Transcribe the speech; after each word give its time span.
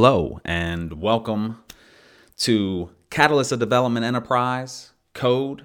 Hello, 0.00 0.40
and 0.44 1.02
welcome 1.02 1.60
to 2.36 2.90
Catalyst 3.10 3.50
of 3.50 3.58
Development 3.58 4.06
Enterprise 4.06 4.92
Code, 5.12 5.64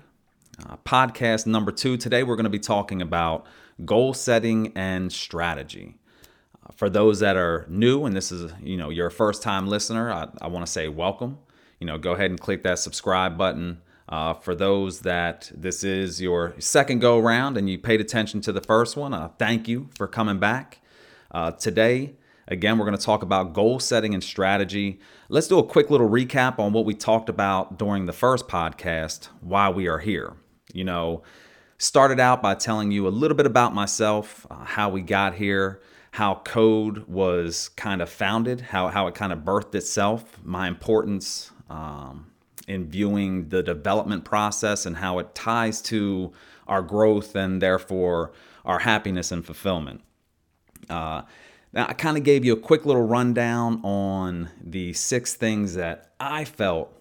uh, 0.67 0.77
podcast 0.77 1.45
number 1.45 1.71
two. 1.71 1.97
Today, 1.97 2.23
we're 2.23 2.35
going 2.35 2.45
to 2.45 2.49
be 2.49 2.57
talking 2.57 2.99
about 2.99 3.45
goal 3.85 4.11
setting 4.15 4.71
and 4.75 5.13
strategy. 5.13 5.97
Uh, 6.65 6.73
for 6.75 6.89
those 6.89 7.19
that 7.19 7.37
are 7.37 7.67
new, 7.69 8.05
and 8.05 8.15
this 8.15 8.31
is 8.31 8.51
you 8.59 8.75
know 8.75 8.89
your 8.89 9.11
first 9.11 9.43
time 9.43 9.67
listener, 9.67 10.11
I, 10.11 10.29
I 10.41 10.47
want 10.47 10.65
to 10.65 10.71
say 10.71 10.87
welcome. 10.87 11.37
You 11.79 11.85
know, 11.85 11.99
go 11.99 12.13
ahead 12.13 12.31
and 12.31 12.39
click 12.39 12.63
that 12.63 12.79
subscribe 12.79 13.37
button. 13.37 13.83
Uh, 14.09 14.33
for 14.33 14.55
those 14.55 15.01
that 15.01 15.51
this 15.53 15.83
is 15.83 16.19
your 16.19 16.55
second 16.57 17.01
go 17.01 17.19
around 17.19 17.55
and 17.55 17.69
you 17.69 17.77
paid 17.77 18.01
attention 18.01 18.41
to 18.41 18.51
the 18.51 18.61
first 18.61 18.97
one, 18.97 19.13
uh, 19.13 19.27
thank 19.37 19.67
you 19.67 19.91
for 19.95 20.07
coming 20.07 20.39
back. 20.39 20.79
Uh, 21.29 21.51
today, 21.51 22.15
Again, 22.53 22.77
we're 22.77 22.85
going 22.85 22.95
to 22.95 23.03
talk 23.03 23.23
about 23.23 23.53
goal 23.53 23.79
setting 23.79 24.13
and 24.13 24.23
strategy. 24.23 24.99
Let's 25.27 25.47
do 25.47 25.57
a 25.57 25.65
quick 25.65 25.89
little 25.89 26.07
recap 26.07 26.59
on 26.59 26.71
what 26.71 26.85
we 26.85 26.93
talked 26.93 27.27
about 27.27 27.79
during 27.79 28.05
the 28.05 28.13
first 28.13 28.47
podcast, 28.47 29.29
why 29.41 29.69
we 29.69 29.87
are 29.87 29.97
here. 29.97 30.35
You 30.71 30.83
know, 30.83 31.23
started 31.79 32.19
out 32.19 32.43
by 32.43 32.53
telling 32.53 32.91
you 32.91 33.07
a 33.07 33.09
little 33.09 33.35
bit 33.35 33.47
about 33.47 33.73
myself, 33.73 34.45
uh, 34.51 34.65
how 34.65 34.89
we 34.89 35.01
got 35.01 35.33
here, 35.33 35.81
how 36.11 36.41
code 36.45 37.07
was 37.07 37.69
kind 37.69 38.03
of 38.03 38.09
founded, 38.09 38.61
how, 38.61 38.87
how 38.89 39.07
it 39.07 39.15
kind 39.15 39.33
of 39.33 39.39
birthed 39.39 39.73
itself, 39.73 40.37
my 40.43 40.67
importance 40.67 41.51
um, 41.71 42.27
in 42.67 42.87
viewing 42.87 43.49
the 43.49 43.63
development 43.63 44.25
process 44.25 44.85
and 44.85 44.97
how 44.97 45.17
it 45.17 45.33
ties 45.33 45.81
to 45.81 46.31
our 46.67 46.83
growth 46.83 47.35
and 47.35 47.63
therefore 47.63 48.31
our 48.63 48.77
happiness 48.77 49.31
and 49.31 49.43
fulfillment. 49.43 50.01
Uh, 50.87 51.23
now, 51.73 51.87
I 51.89 51.93
kind 51.93 52.17
of 52.17 52.23
gave 52.23 52.45
you 52.45 52.53
a 52.53 52.59
quick 52.59 52.85
little 52.85 53.05
rundown 53.05 53.81
on 53.83 54.51
the 54.63 54.93
six 54.93 55.33
things 55.33 55.73
that 55.73 56.13
I 56.19 56.45
felt 56.45 56.91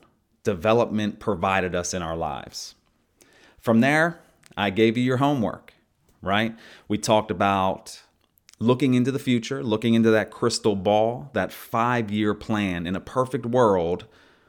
development 0.45 1.21
provided 1.21 1.75
us 1.75 1.93
in 1.93 2.01
our 2.01 2.17
lives. 2.17 2.75
From 3.61 3.81
there, 3.81 4.21
I 4.57 4.71
gave 4.71 4.97
you 4.97 5.05
your 5.05 5.19
homework, 5.19 5.75
right? 6.23 6.57
We 6.89 6.97
talked 6.97 7.31
about 7.31 8.01
looking 8.59 8.95
into 8.95 9.13
the 9.13 9.19
future, 9.19 9.63
looking 9.63 9.93
into 9.93 10.11
that 10.11 10.31
crystal 10.31 10.75
ball, 10.75 11.31
that 11.35 11.53
five 11.53 12.11
year 12.11 12.33
plan. 12.33 12.87
In 12.87 12.97
a 12.97 13.01
perfect 13.01 13.45
world, 13.45 14.07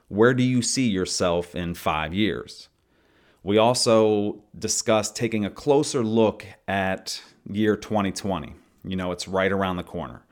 where 0.08 0.34
do 0.34 0.44
you 0.44 0.62
see 0.62 0.88
yourself 0.88 1.54
in 1.54 1.74
five 1.74 2.14
years? 2.14 2.70
We 3.44 3.58
also 3.58 4.42
discussed 4.58 5.18
taking 5.18 5.44
a 5.44 5.50
closer 5.50 6.02
look 6.02 6.46
at 6.66 7.22
year 7.46 7.76
2020 7.76 8.56
you 8.84 8.96
know, 8.96 9.12
it's 9.12 9.28
right 9.28 9.52
around 9.52 9.78
the 9.78 9.84
corner. 9.84 10.24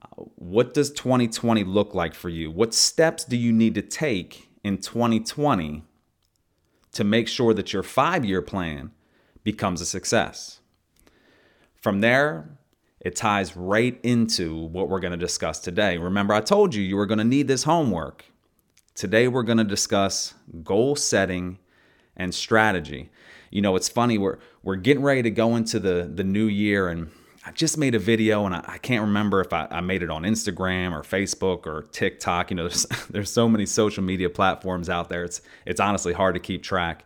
Uh, 0.00 0.24
what 0.36 0.74
does 0.74 0.90
2020 0.90 1.64
look 1.64 1.94
like 1.94 2.14
for 2.14 2.28
you? 2.28 2.50
What 2.50 2.74
steps 2.74 3.24
do 3.24 3.36
you 3.36 3.52
need 3.52 3.74
to 3.74 3.82
take 3.82 4.48
in 4.62 4.78
2020 4.78 5.84
to 6.92 7.04
make 7.04 7.28
sure 7.28 7.54
that 7.54 7.72
your 7.72 7.82
five 7.82 8.24
year 8.24 8.42
plan 8.42 8.90
becomes 9.42 9.80
a 9.80 9.86
success? 9.86 10.60
From 11.74 12.00
there, 12.00 12.58
it 13.00 13.14
ties 13.14 13.56
right 13.56 13.98
into 14.02 14.56
what 14.56 14.88
we're 14.88 15.00
going 15.00 15.12
to 15.12 15.16
discuss 15.16 15.60
today. 15.60 15.96
Remember, 15.98 16.34
I 16.34 16.40
told 16.40 16.74
you 16.74 16.82
you 16.82 16.96
were 16.96 17.06
going 17.06 17.18
to 17.18 17.24
need 17.24 17.46
this 17.46 17.62
homework. 17.62 18.24
Today, 18.94 19.28
we're 19.28 19.42
going 19.42 19.58
to 19.58 19.64
discuss 19.64 20.34
goal 20.64 20.96
setting 20.96 21.58
and 22.16 22.34
strategy. 22.34 23.10
You 23.50 23.62
know, 23.62 23.76
it's 23.76 23.88
funny, 23.88 24.18
we're, 24.18 24.38
we're 24.62 24.76
getting 24.76 25.02
ready 25.02 25.22
to 25.22 25.30
go 25.30 25.54
into 25.54 25.78
the, 25.78 26.10
the 26.12 26.24
new 26.24 26.46
year, 26.46 26.88
and 26.88 27.10
I 27.46 27.52
just 27.52 27.78
made 27.78 27.94
a 27.94 28.00
video 28.00 28.44
and 28.44 28.56
I, 28.56 28.64
I 28.66 28.78
can't 28.78 29.02
remember 29.02 29.40
if 29.40 29.52
I, 29.52 29.68
I, 29.70 29.80
made 29.80 30.02
it 30.02 30.10
on 30.10 30.24
Instagram 30.24 30.90
or 30.90 31.02
Facebook 31.02 31.64
or 31.64 31.82
TikTok. 31.92 32.50
You 32.50 32.56
know, 32.56 32.62
there's, 32.68 32.86
there's 33.08 33.30
so 33.30 33.48
many 33.48 33.66
social 33.66 34.02
media 34.02 34.28
platforms 34.28 34.90
out 34.90 35.08
there. 35.08 35.22
It's 35.22 35.40
it's 35.64 35.78
honestly 35.78 36.12
hard 36.12 36.34
to 36.34 36.40
keep 36.40 36.64
track. 36.64 37.04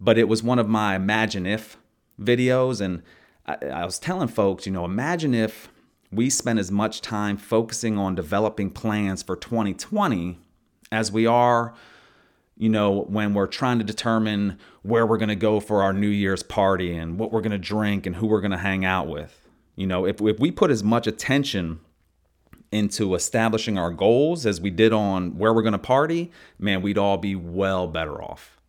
But 0.00 0.18
it 0.18 0.28
was 0.28 0.42
one 0.42 0.58
of 0.58 0.68
my 0.68 0.96
imagine 0.96 1.46
if 1.46 1.76
videos, 2.20 2.80
and 2.80 3.02
I, 3.46 3.56
I 3.66 3.84
was 3.84 4.00
telling 4.00 4.26
folks, 4.26 4.66
you 4.66 4.72
know, 4.72 4.84
imagine 4.84 5.34
if 5.34 5.68
we 6.10 6.30
spend 6.30 6.58
as 6.58 6.72
much 6.72 7.00
time 7.00 7.36
focusing 7.36 7.96
on 7.96 8.16
developing 8.16 8.70
plans 8.70 9.22
for 9.22 9.36
2020 9.36 10.36
as 10.90 11.12
we 11.12 11.26
are 11.26 11.74
you 12.56 12.68
know, 12.68 13.02
when 13.08 13.34
we're 13.34 13.48
trying 13.48 13.78
to 13.78 13.84
determine 13.84 14.56
where 14.82 15.04
we're 15.04 15.18
going 15.18 15.28
to 15.28 15.34
go 15.34 15.58
for 15.58 15.82
our 15.82 15.92
New 15.92 16.06
Year's 16.06 16.44
party 16.44 16.96
and 16.96 17.18
what 17.18 17.32
we're 17.32 17.40
going 17.40 17.50
to 17.50 17.58
drink 17.58 18.06
and 18.06 18.14
who 18.14 18.28
we're 18.28 18.40
going 18.40 18.52
to 18.52 18.58
hang 18.58 18.84
out 18.84 19.08
with. 19.08 19.43
You 19.76 19.86
know, 19.86 20.06
if, 20.06 20.20
if 20.20 20.38
we 20.38 20.50
put 20.50 20.70
as 20.70 20.82
much 20.82 21.06
attention 21.06 21.80
into 22.70 23.14
establishing 23.14 23.78
our 23.78 23.90
goals 23.90 24.46
as 24.46 24.60
we 24.60 24.70
did 24.70 24.92
on 24.92 25.38
where 25.38 25.52
we're 25.54 25.62
going 25.62 25.72
to 25.72 25.78
party, 25.78 26.30
man, 26.58 26.82
we'd 26.82 26.98
all 26.98 27.16
be 27.16 27.34
well 27.34 27.86
better 27.86 28.20
off. 28.22 28.60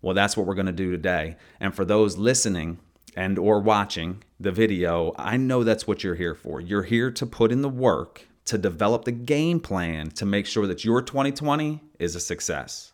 Well, 0.00 0.14
that's 0.14 0.36
what 0.36 0.46
we're 0.46 0.54
going 0.54 0.66
to 0.66 0.72
do 0.72 0.90
today. 0.90 1.36
And 1.60 1.74
for 1.74 1.84
those 1.84 2.16
listening 2.18 2.78
and 3.16 3.38
or 3.38 3.60
watching 3.60 4.22
the 4.38 4.52
video, 4.52 5.14
I 5.16 5.36
know 5.36 5.64
that's 5.64 5.86
what 5.86 6.04
you're 6.04 6.14
here 6.14 6.34
for. 6.34 6.60
You're 6.60 6.82
here 6.82 7.10
to 7.10 7.26
put 7.26 7.52
in 7.52 7.62
the 7.62 7.68
work 7.68 8.26
to 8.46 8.58
develop 8.58 9.04
the 9.04 9.12
game 9.12 9.60
plan 9.60 10.10
to 10.10 10.26
make 10.26 10.46
sure 10.46 10.66
that 10.66 10.84
your 10.84 11.00
2020 11.00 11.82
is 11.98 12.14
a 12.14 12.20
success. 12.20 12.92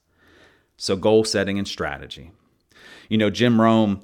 So, 0.77 0.97
goal 0.97 1.25
setting 1.25 1.59
and 1.59 1.66
strategy. 1.66 2.31
You 3.09 3.19
know, 3.19 3.31
Jim 3.31 3.60
Rohn, 3.60 4.03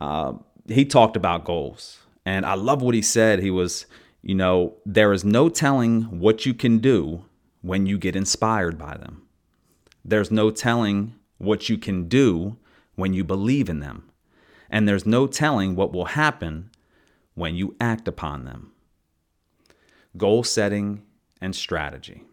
uh, 0.00 0.34
he 0.66 0.84
talked 0.84 1.16
about 1.16 1.44
goals. 1.44 1.98
And 2.28 2.44
I 2.44 2.56
love 2.56 2.82
what 2.82 2.94
he 2.94 3.00
said. 3.00 3.38
He 3.38 3.50
was, 3.50 3.86
you 4.20 4.34
know, 4.34 4.74
there 4.84 5.14
is 5.14 5.24
no 5.24 5.48
telling 5.48 6.20
what 6.20 6.44
you 6.44 6.52
can 6.52 6.76
do 6.76 7.24
when 7.62 7.86
you 7.86 7.96
get 7.96 8.14
inspired 8.14 8.76
by 8.76 8.98
them. 8.98 9.22
There's 10.04 10.30
no 10.30 10.50
telling 10.50 11.14
what 11.38 11.70
you 11.70 11.78
can 11.78 12.06
do 12.06 12.58
when 12.96 13.14
you 13.14 13.24
believe 13.24 13.70
in 13.70 13.80
them. 13.80 14.10
And 14.68 14.86
there's 14.86 15.06
no 15.06 15.26
telling 15.26 15.74
what 15.74 15.94
will 15.94 16.04
happen 16.04 16.70
when 17.32 17.54
you 17.54 17.74
act 17.80 18.06
upon 18.06 18.44
them. 18.44 18.72
Goal 20.14 20.44
setting 20.44 21.04
and 21.40 21.56
strategy, 21.56 22.24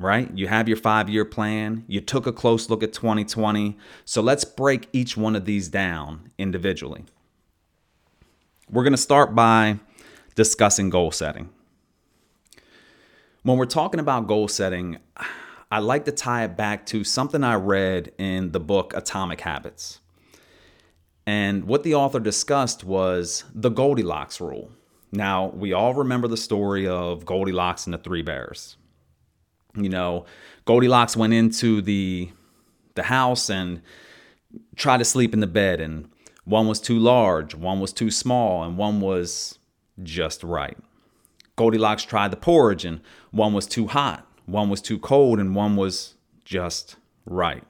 right? 0.00 0.30
You 0.34 0.46
have 0.46 0.68
your 0.68 0.78
five 0.78 1.10
year 1.10 1.26
plan. 1.26 1.84
You 1.86 2.00
took 2.00 2.26
a 2.26 2.32
close 2.32 2.70
look 2.70 2.82
at 2.82 2.94
2020. 2.94 3.76
So 4.06 4.22
let's 4.22 4.46
break 4.46 4.88
each 4.94 5.18
one 5.18 5.36
of 5.36 5.44
these 5.44 5.68
down 5.68 6.30
individually. 6.38 7.04
We're 8.70 8.82
going 8.82 8.92
to 8.92 8.98
start 8.98 9.34
by 9.34 9.78
discussing 10.34 10.90
goal 10.90 11.10
setting. 11.10 11.48
When 13.42 13.56
we're 13.56 13.64
talking 13.64 13.98
about 13.98 14.26
goal 14.26 14.46
setting, 14.46 14.98
I 15.72 15.78
like 15.78 16.04
to 16.04 16.12
tie 16.12 16.44
it 16.44 16.54
back 16.54 16.84
to 16.86 17.02
something 17.02 17.42
I 17.42 17.54
read 17.54 18.12
in 18.18 18.52
the 18.52 18.60
book 18.60 18.92
Atomic 18.94 19.40
Habits. 19.40 20.00
And 21.26 21.64
what 21.64 21.82
the 21.82 21.94
author 21.94 22.20
discussed 22.20 22.84
was 22.84 23.44
the 23.54 23.70
Goldilocks 23.70 24.38
rule. 24.38 24.70
Now, 25.12 25.46
we 25.46 25.72
all 25.72 25.94
remember 25.94 26.28
the 26.28 26.36
story 26.36 26.86
of 26.86 27.24
Goldilocks 27.24 27.86
and 27.86 27.94
the 27.94 27.98
Three 27.98 28.22
Bears. 28.22 28.76
You 29.76 29.88
know, 29.88 30.26
Goldilocks 30.66 31.16
went 31.16 31.32
into 31.32 31.80
the 31.80 32.32
the 32.96 33.04
house 33.04 33.48
and 33.48 33.80
tried 34.76 34.98
to 34.98 35.04
sleep 35.04 35.32
in 35.32 35.40
the 35.40 35.46
bed 35.46 35.80
and 35.80 36.10
one 36.48 36.66
was 36.66 36.80
too 36.80 36.98
large, 36.98 37.54
one 37.54 37.78
was 37.78 37.92
too 37.92 38.10
small, 38.10 38.64
and 38.64 38.78
one 38.78 39.02
was 39.02 39.58
just 40.02 40.42
right. 40.42 40.78
Goldilocks 41.56 42.04
tried 42.04 42.30
the 42.30 42.38
porridge, 42.38 42.86
and 42.86 43.02
one 43.32 43.52
was 43.52 43.66
too 43.66 43.88
hot, 43.88 44.26
one 44.46 44.70
was 44.70 44.80
too 44.80 44.98
cold, 44.98 45.38
and 45.38 45.54
one 45.54 45.76
was 45.76 46.14
just 46.46 46.96
right. 47.26 47.64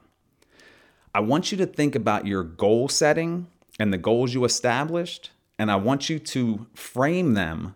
I 1.12 1.18
want 1.18 1.50
you 1.50 1.58
to 1.58 1.66
think 1.66 1.96
about 1.96 2.28
your 2.28 2.44
goal 2.44 2.88
setting 2.88 3.48
and 3.80 3.92
the 3.92 3.98
goals 3.98 4.32
you 4.32 4.44
established, 4.44 5.32
and 5.58 5.72
I 5.72 5.76
want 5.76 6.08
you 6.08 6.20
to 6.20 6.66
frame 6.74 7.34
them 7.34 7.74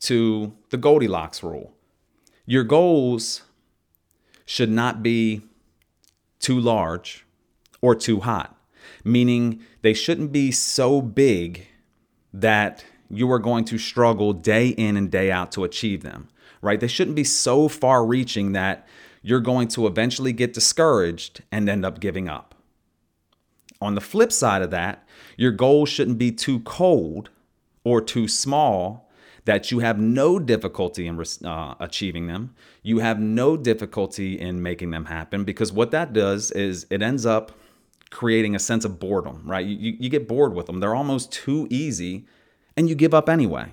to 0.00 0.56
the 0.70 0.76
Goldilocks 0.76 1.44
rule. 1.44 1.72
Your 2.46 2.64
goals 2.64 3.42
should 4.44 4.70
not 4.70 5.04
be 5.04 5.42
too 6.40 6.58
large 6.58 7.24
or 7.80 7.94
too 7.94 8.20
hot 8.20 8.55
meaning 9.04 9.60
they 9.82 9.94
shouldn't 9.94 10.32
be 10.32 10.50
so 10.50 11.00
big 11.00 11.66
that 12.32 12.84
you 13.08 13.30
are 13.30 13.38
going 13.38 13.64
to 13.64 13.78
struggle 13.78 14.32
day 14.32 14.68
in 14.68 14.96
and 14.96 15.10
day 15.10 15.30
out 15.30 15.52
to 15.52 15.64
achieve 15.64 16.02
them, 16.02 16.28
right? 16.60 16.80
They 16.80 16.88
shouldn't 16.88 17.16
be 17.16 17.24
so 17.24 17.68
far 17.68 18.04
reaching 18.04 18.52
that 18.52 18.86
you're 19.22 19.40
going 19.40 19.68
to 19.68 19.86
eventually 19.86 20.32
get 20.32 20.52
discouraged 20.52 21.42
and 21.50 21.68
end 21.68 21.84
up 21.84 22.00
giving 22.00 22.28
up. 22.28 22.54
On 23.80 23.94
the 23.94 24.00
flip 24.00 24.32
side 24.32 24.62
of 24.62 24.70
that, 24.70 25.06
your 25.36 25.52
goals 25.52 25.88
shouldn't 25.88 26.18
be 26.18 26.32
too 26.32 26.60
cold 26.60 27.30
or 27.84 28.00
too 28.00 28.26
small 28.26 29.06
that 29.44 29.70
you 29.70 29.78
have 29.78 29.98
no 29.98 30.38
difficulty 30.38 31.06
in 31.06 31.22
uh, 31.44 31.74
achieving 31.78 32.26
them. 32.26 32.54
You 32.82 32.98
have 32.98 33.20
no 33.20 33.56
difficulty 33.56 34.38
in 34.38 34.62
making 34.62 34.90
them 34.90 35.04
happen 35.04 35.44
because 35.44 35.72
what 35.72 35.92
that 35.92 36.12
does 36.12 36.50
is 36.50 36.86
it 36.90 37.00
ends 37.00 37.24
up 37.24 37.52
creating 38.10 38.54
a 38.54 38.60
sense 38.60 38.84
of 38.84 39.00
boredom, 39.00 39.42
right? 39.44 39.66
You, 39.66 39.96
you 39.98 40.08
get 40.08 40.28
bored 40.28 40.54
with 40.54 40.66
them. 40.66 40.80
They're 40.80 40.94
almost 40.94 41.32
too 41.32 41.66
easy 41.70 42.26
and 42.76 42.88
you 42.88 42.94
give 42.94 43.14
up 43.14 43.28
anyway. 43.28 43.72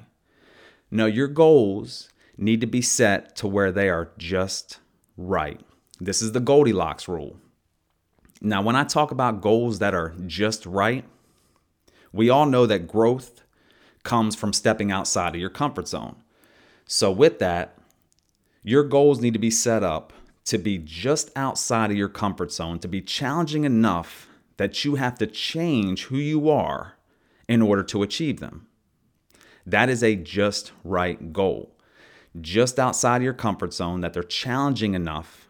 No, 0.90 1.06
your 1.06 1.28
goals 1.28 2.10
need 2.38 2.62
to 2.62 2.68
be 2.68 2.82
set 2.82 3.36
to 3.38 3.48
where 3.48 3.72
they 3.72 3.90
are 3.90 4.12
just 4.18 4.80
right. 5.18 5.62
This 6.00 6.22
is 6.22 6.32
the 6.32 6.40
Goldilocks 6.40 7.08
rule. 7.08 7.38
Now, 8.42 8.62
when 8.62 8.76
I 8.76 8.84
talk 8.84 9.12
about 9.12 9.42
goals 9.42 9.80
that 9.80 9.94
are 9.94 10.14
just 10.26 10.66
right, 10.66 11.06
we 12.12 12.30
all 12.30 12.46
know 12.46 12.66
that 12.66 12.88
growth 12.88 13.44
comes 14.04 14.36
from 14.36 14.54
stepping 14.54 14.92
outside 14.92 15.34
of 15.34 15.42
your 15.42 15.50
comfort 15.50 15.88
zone. 15.88 16.18
So, 16.86 17.12
with 17.12 17.40
that, 17.40 17.78
your 18.64 18.84
goals 18.84 19.22
need 19.22 19.34
to 19.34 19.40
be 19.40 19.52
set 19.52 19.84
up 19.84 20.14
to 20.46 20.58
be 20.58 20.78
just 20.78 21.32
outside 21.36 21.92
of 21.92 21.98
your 21.98 22.10
comfort 22.10 22.52
zone, 22.52 22.80
to 22.80 22.88
be 22.88 23.02
challenging 23.02 23.64
enough 23.64 24.28
that 24.58 24.84
you 24.84 24.96
have 24.96 25.18
to 25.18 25.28
change 25.28 26.06
who 26.06 26.18
you 26.18 26.50
are 26.50 26.96
in 27.48 27.62
order 27.62 27.84
to 27.84 28.04
achieve 28.04 28.40
them. 28.40 28.68
That 29.66 29.90
is 29.90 30.04
a 30.04 30.16
just 30.16 30.72
right 30.84 31.32
goal. 31.32 31.76
Just 32.40 32.80
outside 32.80 33.18
of 33.18 33.24
your 33.24 33.34
comfort 33.34 33.74
zone, 33.74 34.02
that 34.02 34.14
they're 34.14 34.24
challenging 34.24 34.94
enough 34.94 35.48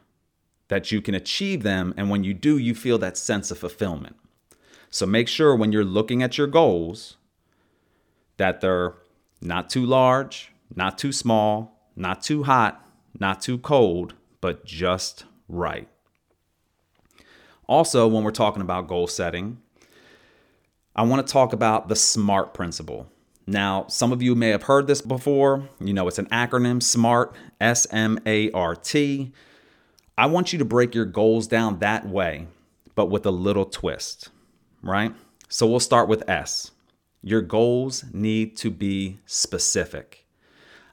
that 0.68 0.92
you 0.92 1.01
can 1.01 1.16
achieve 1.16 1.63
them. 1.63 1.94
And 1.98 2.10
when 2.10 2.24
you 2.24 2.34
do, 2.34 2.57
you 2.57 2.75
feel 2.75 2.98
that 3.00 3.18
sense 3.18 3.51
of 3.51 3.57
fulfillment. 3.57 4.16
So 4.89 5.06
make 5.06 5.28
sure 5.28 5.56
when 5.56 5.72
you're 5.72 5.84
looking 5.84 6.22
at 6.22 6.38
your 6.38 6.48
goals 6.48 7.18
that 8.38 8.62
they're 8.62 8.94
not 9.42 9.69
too 9.69 9.86
large, 9.86 10.51
not 10.75 10.98
too 10.98 11.12
small, 11.12 11.89
not 11.96 12.22
too 12.22 12.44
hot, 12.44 12.88
not 13.19 13.42
too 13.42 13.57
cold, 13.57 14.13
but 14.44 14.66
just 14.66 15.24
right. 15.48 15.88
Also, 17.66 18.10
when 18.10 18.25
we're 18.25 18.31
talking 18.31 18.62
about 18.62 18.90
goal 18.90 19.07
setting, 19.07 19.57
I 20.98 21.04
want 21.04 21.25
to 21.25 21.31
talk 21.31 21.54
about 21.54 21.88
the 21.88 21.95
SMART 21.95 22.54
principle. 22.54 23.07
Now, 23.48 23.86
some 23.88 24.12
of 24.12 24.22
you 24.22 24.36
may 24.36 24.50
have 24.50 24.63
heard 24.63 24.86
this 24.86 25.00
before. 25.00 25.69
You 25.80 25.94
know, 25.94 26.10
it's 26.10 26.19
an 26.19 26.25
acronym 26.25 26.84
SMART, 26.84 27.34
S 27.62 27.88
M 27.90 28.19
A 28.25 28.51
R 28.51 28.75
T. 28.75 29.31
I 30.18 30.25
want 30.25 30.51
you 30.51 30.60
to 30.60 30.66
break 30.66 30.94
your 30.94 31.06
goals 31.06 31.48
down 31.48 31.80
that 31.80 32.06
way, 32.06 32.48
but 32.96 33.06
with 33.06 33.25
a 33.25 33.31
little 33.31 33.66
twist, 33.66 34.28
right? 34.81 35.16
So 35.48 35.66
we'll 35.68 35.80
start 35.80 36.10
with 36.10 36.30
S. 36.30 36.72
Your 37.22 37.42
goals 37.42 38.04
need 38.12 38.57
to 38.57 38.69
be 38.69 39.19
specific. 39.25 40.25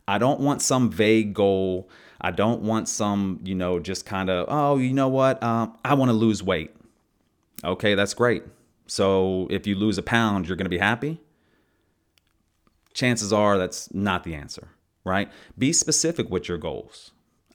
I 0.06 0.18
don't 0.18 0.38
want 0.38 0.62
some 0.62 0.88
vague 0.88 1.34
goal. 1.34 1.90
I 2.20 2.30
don't 2.30 2.62
want 2.62 2.88
some, 2.88 3.40
you 3.44 3.54
know, 3.54 3.78
just 3.80 4.04
kind 4.04 4.28
of, 4.28 4.46
oh, 4.48 4.76
you 4.76 4.92
know 4.92 5.08
what? 5.08 5.42
Um, 5.42 5.76
I 5.84 5.94
want 5.94 6.10
to 6.10 6.12
lose 6.12 6.42
weight. 6.42 6.74
Okay, 7.64 7.94
that's 7.94 8.14
great. 8.14 8.42
So 8.86 9.46
if 9.50 9.66
you 9.66 9.74
lose 9.74 9.98
a 9.98 10.02
pound, 10.02 10.48
you're 10.48 10.56
going 10.56 10.66
to 10.66 10.70
be 10.70 10.78
happy? 10.78 11.20
Chances 12.92 13.32
are 13.32 13.56
that's 13.56 13.92
not 13.94 14.24
the 14.24 14.34
answer, 14.34 14.68
right? 15.04 15.30
Be 15.56 15.72
specific 15.72 16.28
with 16.28 16.48
your 16.48 16.58
goals. 16.58 17.12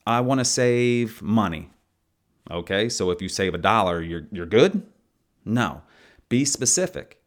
I 0.07 0.21
want 0.21 0.39
to 0.39 0.45
save 0.45 1.21
money. 1.21 1.69
Okay, 2.49 2.89
so 2.89 3.11
if 3.11 3.21
you 3.21 3.29
save 3.29 3.53
a 3.53 3.57
dollar, 3.57 4.01
you're, 4.01 4.27
you're 4.31 4.45
good? 4.45 4.83
No. 5.43 5.81
Be 6.29 6.45
specific, 6.45 7.21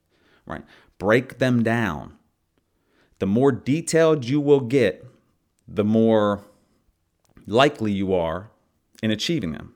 right? 0.47 0.65
Break 0.99 1.39
them 1.39 1.63
down. 1.63 2.17
The 3.19 3.27
more 3.27 3.53
detailed 3.53 4.25
you 4.25 4.41
will 4.41 4.61
get, 4.61 5.05
the 5.67 5.85
more 5.85 6.45
likely 7.49 7.93
you 7.93 8.15
are 8.15 8.51
in 9.03 9.11
achieving 9.11 9.53
them. 9.53 9.75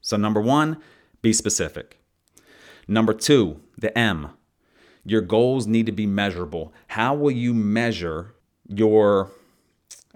So, 0.00 0.16
number 0.16 0.40
one, 0.40 0.78
be 1.22 1.32
specific. 1.32 1.98
Number 2.88 3.12
two, 3.12 3.60
the 3.78 3.96
M. 3.96 4.30
Your 5.04 5.20
goals 5.20 5.66
need 5.66 5.86
to 5.86 5.92
be 5.92 6.06
measurable. 6.06 6.72
How 6.88 7.14
will 7.14 7.30
you 7.30 7.54
measure 7.54 8.34
your 8.68 9.30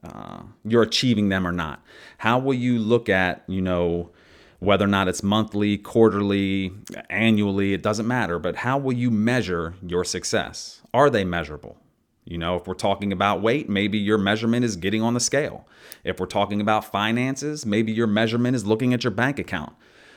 uh, 0.03 0.43
you're 0.65 0.83
achieving 0.83 1.29
them 1.29 1.47
or 1.47 1.53
not? 1.53 1.83
How 2.19 2.39
will 2.39 2.55
you 2.55 2.79
look 2.79 3.09
at 3.09 3.43
you 3.47 3.61
know 3.61 4.11
whether 4.59 4.85
or 4.85 4.89
not 4.89 5.09
it's 5.09 5.23
monthly, 5.23 5.79
quarterly, 5.79 6.73
annually? 7.11 7.73
It 7.73 7.83
doesn't 7.83 8.07
matter. 8.07 8.39
But 8.39 8.57
how 8.57 8.79
will 8.79 8.93
you 8.93 9.11
measure 9.11 9.75
your 9.85 10.05
success? 10.05 10.83
Are 10.95 11.11
they 11.11 11.25
measurable? 11.25 11.79
You 12.27 12.39
know, 12.39 12.57
if 12.57 12.67
we're 12.67 12.75
talking 12.75 13.13
about 13.13 13.41
weight, 13.41 13.69
maybe 13.69 13.99
your 13.99 14.19
measurement 14.19 14.65
is 14.65 14.75
getting 14.77 15.01
on 15.01 15.15
the 15.15 15.21
scale. 15.21 15.67
If 16.03 16.19
we're 16.19 16.27
talking 16.27 16.61
about 16.61 16.85
finances, 16.85 17.65
maybe 17.65 17.93
your 17.93 18.09
measurement 18.09 18.57
is 18.57 18.67
looking 18.67 18.93
at 18.93 19.05
your 19.05 19.13
bank 19.13 19.39
account. 19.39 19.75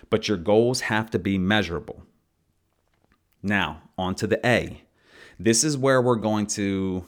But 0.09 0.27
your 0.27 0.37
goals 0.37 0.81
have 0.81 1.11
to 1.11 1.19
be 1.19 1.37
measurable. 1.37 2.03
Now, 3.43 3.83
on 3.95 4.15
to 4.15 4.27
the 4.27 4.45
A. 4.45 4.81
This 5.39 5.63
is 5.63 5.77
where 5.77 6.01
we're 6.01 6.15
going 6.15 6.47
to 6.47 7.05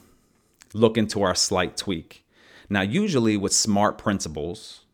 look 0.72 0.96
into 0.96 1.22
our 1.22 1.34
slight 1.34 1.76
tweak. 1.76 2.24
Now, 2.70 2.82
usually 2.82 3.36
with 3.36 3.52
SMART 3.52 3.98
principles, 3.98 4.84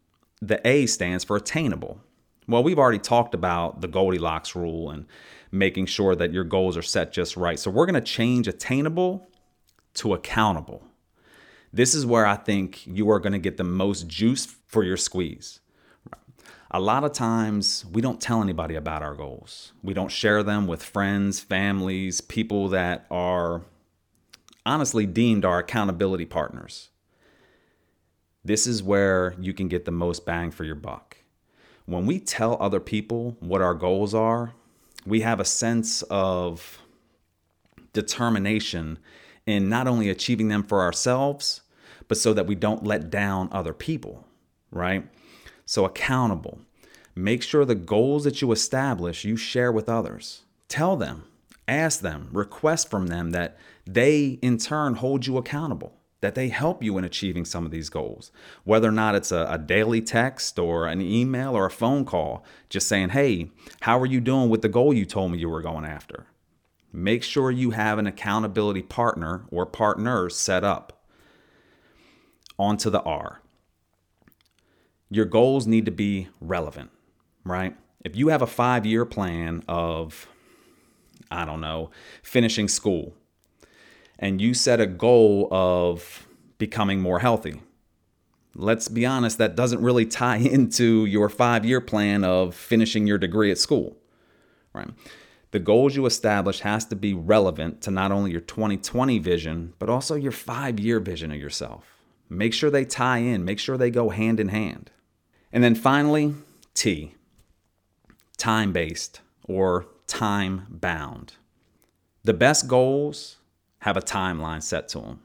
the 0.40 0.66
A 0.66 0.86
stands 0.86 1.22
for 1.22 1.36
attainable. 1.36 2.00
Well, 2.48 2.64
we've 2.64 2.78
already 2.78 2.98
talked 2.98 3.34
about 3.34 3.82
the 3.82 3.88
Goldilocks 3.88 4.56
rule 4.56 4.90
and 4.90 5.04
making 5.52 5.86
sure 5.86 6.16
that 6.16 6.32
your 6.32 6.44
goals 6.44 6.78
are 6.78 6.82
set 6.82 7.12
just 7.12 7.36
right. 7.36 7.58
So 7.58 7.70
we're 7.70 7.86
going 7.86 7.94
to 7.94 8.00
change 8.00 8.48
attainable 8.48 9.27
to 9.98 10.14
accountable. 10.14 10.82
This 11.72 11.94
is 11.94 12.06
where 12.06 12.26
I 12.26 12.36
think 12.36 12.86
you 12.86 13.10
are 13.10 13.20
going 13.20 13.32
to 13.32 13.38
get 13.38 13.56
the 13.56 13.64
most 13.64 14.08
juice 14.08 14.46
for 14.66 14.82
your 14.82 14.96
squeeze. 14.96 15.60
A 16.70 16.80
lot 16.80 17.04
of 17.04 17.12
times 17.12 17.84
we 17.90 18.02
don't 18.02 18.20
tell 18.20 18.42
anybody 18.42 18.74
about 18.74 19.02
our 19.02 19.14
goals. 19.14 19.72
We 19.82 19.94
don't 19.94 20.10
share 20.10 20.42
them 20.42 20.66
with 20.66 20.82
friends, 20.82 21.40
families, 21.40 22.20
people 22.20 22.68
that 22.68 23.06
are 23.10 23.62
honestly 24.66 25.06
deemed 25.06 25.44
our 25.44 25.60
accountability 25.60 26.26
partners. 26.26 26.90
This 28.44 28.66
is 28.66 28.82
where 28.82 29.34
you 29.40 29.52
can 29.52 29.68
get 29.68 29.84
the 29.84 29.90
most 29.90 30.26
bang 30.26 30.50
for 30.50 30.64
your 30.64 30.74
buck. 30.74 31.16
When 31.86 32.04
we 32.04 32.18
tell 32.20 32.58
other 32.60 32.80
people 32.80 33.36
what 33.40 33.62
our 33.62 33.74
goals 33.74 34.14
are, 34.14 34.52
we 35.06 35.22
have 35.22 35.40
a 35.40 35.44
sense 35.44 36.02
of 36.02 36.78
determination 37.94 38.98
in 39.48 39.68
not 39.68 39.88
only 39.88 40.10
achieving 40.10 40.48
them 40.48 40.62
for 40.62 40.82
ourselves, 40.82 41.62
but 42.06 42.18
so 42.18 42.32
that 42.34 42.46
we 42.46 42.54
don't 42.54 42.84
let 42.84 43.10
down 43.10 43.48
other 43.52 43.72
people, 43.72 44.26
right? 44.70 45.06
So, 45.64 45.84
accountable. 45.84 46.60
Make 47.14 47.42
sure 47.42 47.64
the 47.64 47.74
goals 47.74 48.24
that 48.24 48.40
you 48.40 48.52
establish 48.52 49.24
you 49.24 49.36
share 49.36 49.72
with 49.72 49.88
others. 49.88 50.42
Tell 50.68 50.96
them, 50.96 51.24
ask 51.66 52.00
them, 52.00 52.28
request 52.32 52.90
from 52.90 53.08
them 53.08 53.30
that 53.30 53.58
they 53.86 54.38
in 54.40 54.58
turn 54.58 54.94
hold 54.94 55.26
you 55.26 55.36
accountable, 55.36 55.94
that 56.20 56.34
they 56.34 56.48
help 56.48 56.82
you 56.82 56.96
in 56.98 57.04
achieving 57.04 57.44
some 57.44 57.64
of 57.64 57.70
these 57.70 57.88
goals. 57.88 58.30
Whether 58.64 58.88
or 58.88 58.92
not 58.92 59.14
it's 59.14 59.32
a, 59.32 59.46
a, 59.50 59.58
daily 59.58 60.00
text 60.00 60.58
or 60.58 60.86
an 60.86 61.00
email 61.00 61.56
or 61.56 61.66
a 61.66 61.70
phone 61.70 62.04
call, 62.04 62.44
just 62.68 62.86
saying, 62.86 63.10
hey, 63.10 63.50
how 63.80 63.98
are 63.98 64.06
you 64.06 64.20
doing 64.20 64.48
with 64.48 64.62
the 64.62 64.68
goal 64.68 64.92
you 64.92 65.04
told 65.04 65.32
me 65.32 65.38
you 65.38 65.48
were 65.48 65.62
going 65.62 65.84
after? 65.84 66.26
Make 66.92 67.22
sure 67.22 67.50
you 67.50 67.70
have 67.72 67.98
an 67.98 68.06
accountability 68.06 68.82
partner 68.82 69.44
or 69.50 69.66
partners 69.66 70.36
set 70.36 70.64
up. 70.64 71.04
On 72.58 72.76
to 72.78 72.90
the 72.90 73.02
R. 73.02 73.40
Your 75.10 75.24
goals 75.24 75.66
need 75.66 75.84
to 75.86 75.92
be 75.92 76.28
relevant, 76.40 76.90
right? 77.44 77.76
If 78.04 78.16
you 78.16 78.28
have 78.28 78.42
a 78.42 78.46
five 78.46 78.84
year 78.84 79.04
plan 79.04 79.62
of, 79.68 80.26
I 81.30 81.44
don't 81.44 81.60
know, 81.60 81.90
finishing 82.22 82.68
school, 82.68 83.14
and 84.18 84.40
you 84.40 84.54
set 84.54 84.80
a 84.80 84.86
goal 84.86 85.48
of 85.52 86.26
becoming 86.58 87.00
more 87.00 87.20
healthy, 87.20 87.60
let's 88.54 88.88
be 88.88 89.06
honest, 89.06 89.38
that 89.38 89.56
doesn't 89.56 89.80
really 89.80 90.04
tie 90.04 90.36
into 90.38 91.06
your 91.06 91.28
five 91.28 91.64
year 91.64 91.80
plan 91.80 92.24
of 92.24 92.54
finishing 92.54 93.06
your 93.06 93.18
degree 93.18 93.50
at 93.50 93.58
school, 93.58 93.96
right? 94.74 94.90
The 95.50 95.58
goals 95.58 95.96
you 95.96 96.04
establish 96.04 96.60
has 96.60 96.84
to 96.86 96.96
be 96.96 97.14
relevant 97.14 97.80
to 97.82 97.90
not 97.90 98.12
only 98.12 98.30
your 98.32 98.40
2020 98.40 99.18
vision, 99.18 99.72
but 99.78 99.88
also 99.88 100.14
your 100.14 100.32
five 100.32 100.78
year 100.78 101.00
vision 101.00 101.32
of 101.32 101.38
yourself. 101.38 101.84
Make 102.28 102.52
sure 102.52 102.70
they 102.70 102.84
tie 102.84 103.18
in, 103.18 103.44
make 103.44 103.58
sure 103.58 103.78
they 103.78 103.90
go 103.90 104.10
hand 104.10 104.40
in 104.40 104.48
hand. 104.48 104.90
And 105.50 105.64
then 105.64 105.74
finally, 105.74 106.34
T, 106.74 107.14
time 108.36 108.72
based 108.72 109.22
or 109.44 109.86
time 110.06 110.66
bound. 110.68 111.34
The 112.24 112.34
best 112.34 112.68
goals 112.68 113.36
have 113.80 113.96
a 113.96 114.02
timeline 114.02 114.62
set 114.62 114.88
to 114.88 115.00
them, 115.00 115.20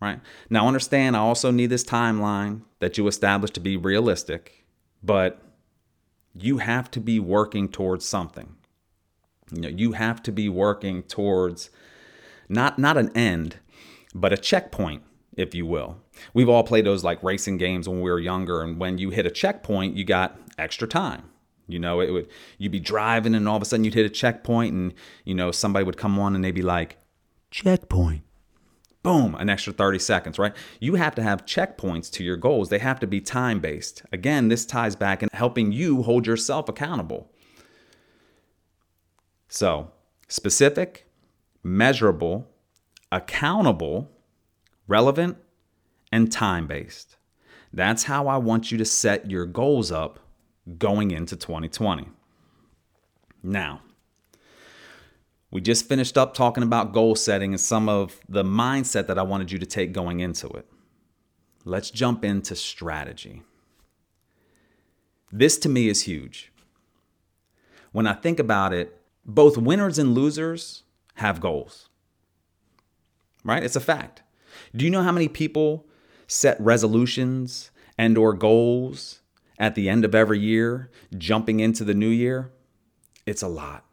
right? 0.00 0.20
Now, 0.48 0.66
understand, 0.66 1.16
I 1.16 1.20
also 1.20 1.50
need 1.50 1.66
this 1.66 1.84
timeline 1.84 2.62
that 2.78 2.96
you 2.96 3.06
establish 3.06 3.50
to 3.52 3.60
be 3.60 3.76
realistic, 3.76 4.64
but 5.02 5.42
you 6.34 6.58
have 6.58 6.90
to 6.92 7.00
be 7.00 7.20
working 7.20 7.68
towards 7.68 8.06
something. 8.06 8.54
You 9.52 9.60
know, 9.62 9.68
you 9.68 9.92
have 9.92 10.22
to 10.24 10.32
be 10.32 10.48
working 10.48 11.02
towards 11.02 11.70
not 12.48 12.78
not 12.78 12.96
an 12.96 13.10
end, 13.16 13.56
but 14.14 14.32
a 14.32 14.36
checkpoint, 14.36 15.02
if 15.36 15.54
you 15.54 15.66
will. 15.66 15.98
We've 16.34 16.48
all 16.48 16.64
played 16.64 16.86
those 16.86 17.04
like 17.04 17.22
racing 17.22 17.58
games 17.58 17.88
when 17.88 18.00
we 18.00 18.10
were 18.10 18.20
younger, 18.20 18.62
and 18.62 18.78
when 18.78 18.98
you 18.98 19.10
hit 19.10 19.26
a 19.26 19.30
checkpoint, 19.30 19.96
you 19.96 20.04
got 20.04 20.38
extra 20.58 20.88
time. 20.88 21.24
You 21.66 21.78
know, 21.78 22.00
it 22.00 22.10
would 22.10 22.28
you'd 22.56 22.72
be 22.72 22.80
driving, 22.80 23.34
and 23.34 23.48
all 23.48 23.56
of 23.56 23.62
a 23.62 23.64
sudden 23.64 23.84
you'd 23.84 23.94
hit 23.94 24.06
a 24.06 24.10
checkpoint, 24.10 24.74
and 24.74 24.94
you 25.24 25.34
know 25.34 25.50
somebody 25.50 25.84
would 25.84 25.96
come 25.96 26.18
on 26.18 26.34
and 26.34 26.44
they'd 26.44 26.52
be 26.52 26.62
like, 26.62 26.96
"Checkpoint." 27.50 28.22
boom, 29.02 29.34
an 29.36 29.48
extra 29.48 29.72
30 29.72 29.98
seconds, 29.98 30.38
right? 30.38 30.52
You 30.80 30.96
have 30.96 31.14
to 31.14 31.22
have 31.22 31.46
checkpoints 31.46 32.10
to 32.12 32.24
your 32.24 32.36
goals. 32.36 32.68
They 32.68 32.78
have 32.78 33.00
to 33.00 33.06
be 33.06 33.20
time 33.22 33.58
based. 33.60 34.02
Again, 34.12 34.48
this 34.48 34.66
ties 34.66 34.96
back 34.96 35.22
in 35.22 35.30
helping 35.32 35.72
you 35.72 36.02
hold 36.02 36.26
yourself 36.26 36.68
accountable. 36.68 37.30
So, 39.48 39.90
specific, 40.28 41.06
measurable, 41.62 42.48
accountable, 43.10 44.10
relevant, 44.86 45.38
and 46.12 46.30
time 46.30 46.66
based. 46.66 47.16
That's 47.72 48.04
how 48.04 48.28
I 48.28 48.36
want 48.36 48.70
you 48.70 48.78
to 48.78 48.84
set 48.84 49.30
your 49.30 49.46
goals 49.46 49.90
up 49.90 50.20
going 50.78 51.10
into 51.10 51.36
2020. 51.36 52.08
Now, 53.42 53.82
we 55.50 55.60
just 55.62 55.88
finished 55.88 56.18
up 56.18 56.34
talking 56.34 56.62
about 56.62 56.92
goal 56.92 57.14
setting 57.14 57.52
and 57.52 57.60
some 57.60 57.88
of 57.88 58.20
the 58.28 58.42
mindset 58.42 59.06
that 59.06 59.18
I 59.18 59.22
wanted 59.22 59.50
you 59.50 59.58
to 59.58 59.66
take 59.66 59.92
going 59.92 60.20
into 60.20 60.46
it. 60.48 60.66
Let's 61.64 61.90
jump 61.90 62.24
into 62.24 62.54
strategy. 62.54 63.42
This 65.32 65.58
to 65.58 65.68
me 65.68 65.88
is 65.88 66.02
huge. 66.02 66.52
When 67.92 68.06
I 68.06 68.12
think 68.12 68.38
about 68.38 68.72
it, 68.72 68.97
both 69.28 69.58
winners 69.58 69.98
and 69.98 70.14
losers 70.14 70.82
have 71.16 71.40
goals. 71.40 71.90
Right? 73.44 73.62
It's 73.62 73.76
a 73.76 73.80
fact. 73.80 74.22
Do 74.74 74.84
you 74.84 74.90
know 74.90 75.02
how 75.02 75.12
many 75.12 75.28
people 75.28 75.86
set 76.26 76.60
resolutions 76.60 77.70
and 77.96 78.16
or 78.16 78.32
goals 78.32 79.20
at 79.58 79.74
the 79.74 79.88
end 79.88 80.04
of 80.04 80.14
every 80.14 80.38
year, 80.38 80.90
jumping 81.16 81.60
into 81.60 81.84
the 81.84 81.94
new 81.94 82.08
year? 82.08 82.50
It's 83.26 83.42
a 83.42 83.48
lot. 83.48 83.84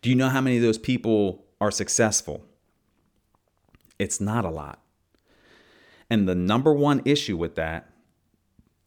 Do 0.00 0.10
you 0.10 0.16
know 0.16 0.30
how 0.30 0.40
many 0.40 0.56
of 0.56 0.62
those 0.62 0.78
people 0.78 1.44
are 1.60 1.70
successful? 1.70 2.44
It's 3.98 4.20
not 4.20 4.44
a 4.44 4.50
lot. 4.50 4.82
And 6.08 6.28
the 6.28 6.34
number 6.34 6.72
one 6.72 7.02
issue 7.04 7.36
with 7.36 7.56
that 7.56 7.90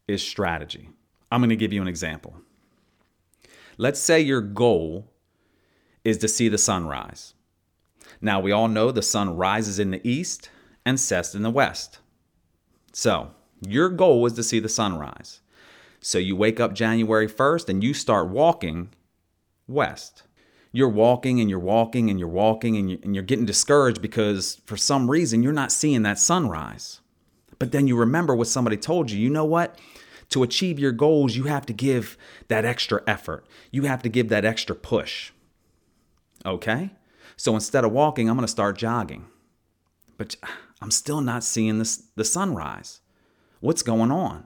is 0.07 0.21
strategy. 0.21 0.89
I'm 1.31 1.41
going 1.41 1.49
to 1.49 1.55
give 1.55 1.73
you 1.73 1.81
an 1.81 1.87
example. 1.87 2.35
Let's 3.77 3.99
say 3.99 4.19
your 4.19 4.41
goal 4.41 5.08
is 6.09 6.17
to 6.19 6.27
see 6.27 6.49
the 6.49 6.57
sunrise. 6.57 7.33
Now, 8.21 8.39
we 8.39 8.51
all 8.51 8.67
know 8.67 8.91
the 8.91 9.01
sun 9.01 9.35
rises 9.35 9.79
in 9.79 9.91
the 9.91 10.07
east 10.07 10.49
and 10.85 10.99
sets 10.99 11.33
in 11.35 11.43
the 11.43 11.49
west. 11.49 11.99
So, 12.91 13.31
your 13.65 13.89
goal 13.89 14.25
is 14.25 14.33
to 14.33 14.43
see 14.43 14.59
the 14.59 14.69
sunrise. 14.69 15.41
So, 16.01 16.17
you 16.17 16.35
wake 16.35 16.59
up 16.59 16.73
January 16.73 17.27
1st 17.27 17.69
and 17.69 17.83
you 17.83 17.93
start 17.93 18.27
walking 18.29 18.89
west 19.67 20.23
you're 20.71 20.89
walking 20.89 21.39
and 21.39 21.49
you're 21.49 21.59
walking 21.59 22.09
and 22.09 22.19
you're 22.19 22.29
walking 22.29 22.77
and, 22.77 22.91
you, 22.91 22.99
and 23.03 23.15
you're 23.15 23.23
getting 23.23 23.45
discouraged 23.45 24.01
because 24.01 24.61
for 24.65 24.77
some 24.77 25.09
reason 25.09 25.41
you're 25.41 25.51
not 25.51 25.71
seeing 25.71 26.03
that 26.03 26.19
sunrise. 26.19 27.01
But 27.57 27.71
then 27.71 27.87
you 27.87 27.97
remember 27.97 28.35
what 28.35 28.47
somebody 28.47 28.77
told 28.77 29.11
you. 29.11 29.19
You 29.19 29.29
know 29.29 29.45
what? 29.45 29.77
To 30.29 30.43
achieve 30.43 30.77
your 30.77 30.91
goals, 30.91 31.35
you 31.35 31.45
have 31.45 31.65
to 31.65 31.73
give 31.73 32.17
that 32.47 32.65
extra 32.65 33.01
effort. 33.07 33.45
You 33.71 33.83
have 33.83 34.03
to 34.03 34.09
give 34.09 34.29
that 34.29 34.45
extra 34.45 34.75
push. 34.75 35.31
Okay? 36.45 36.91
So 37.37 37.55
instead 37.55 37.83
of 37.83 37.91
walking, 37.91 38.29
I'm 38.29 38.35
going 38.35 38.45
to 38.45 38.51
start 38.51 38.77
jogging. 38.77 39.25
But 40.17 40.35
I'm 40.81 40.91
still 40.91 41.21
not 41.21 41.43
seeing 41.43 41.79
this, 41.79 42.03
the 42.15 42.25
sunrise. 42.25 43.01
What's 43.59 43.83
going 43.83 44.11
on? 44.11 44.45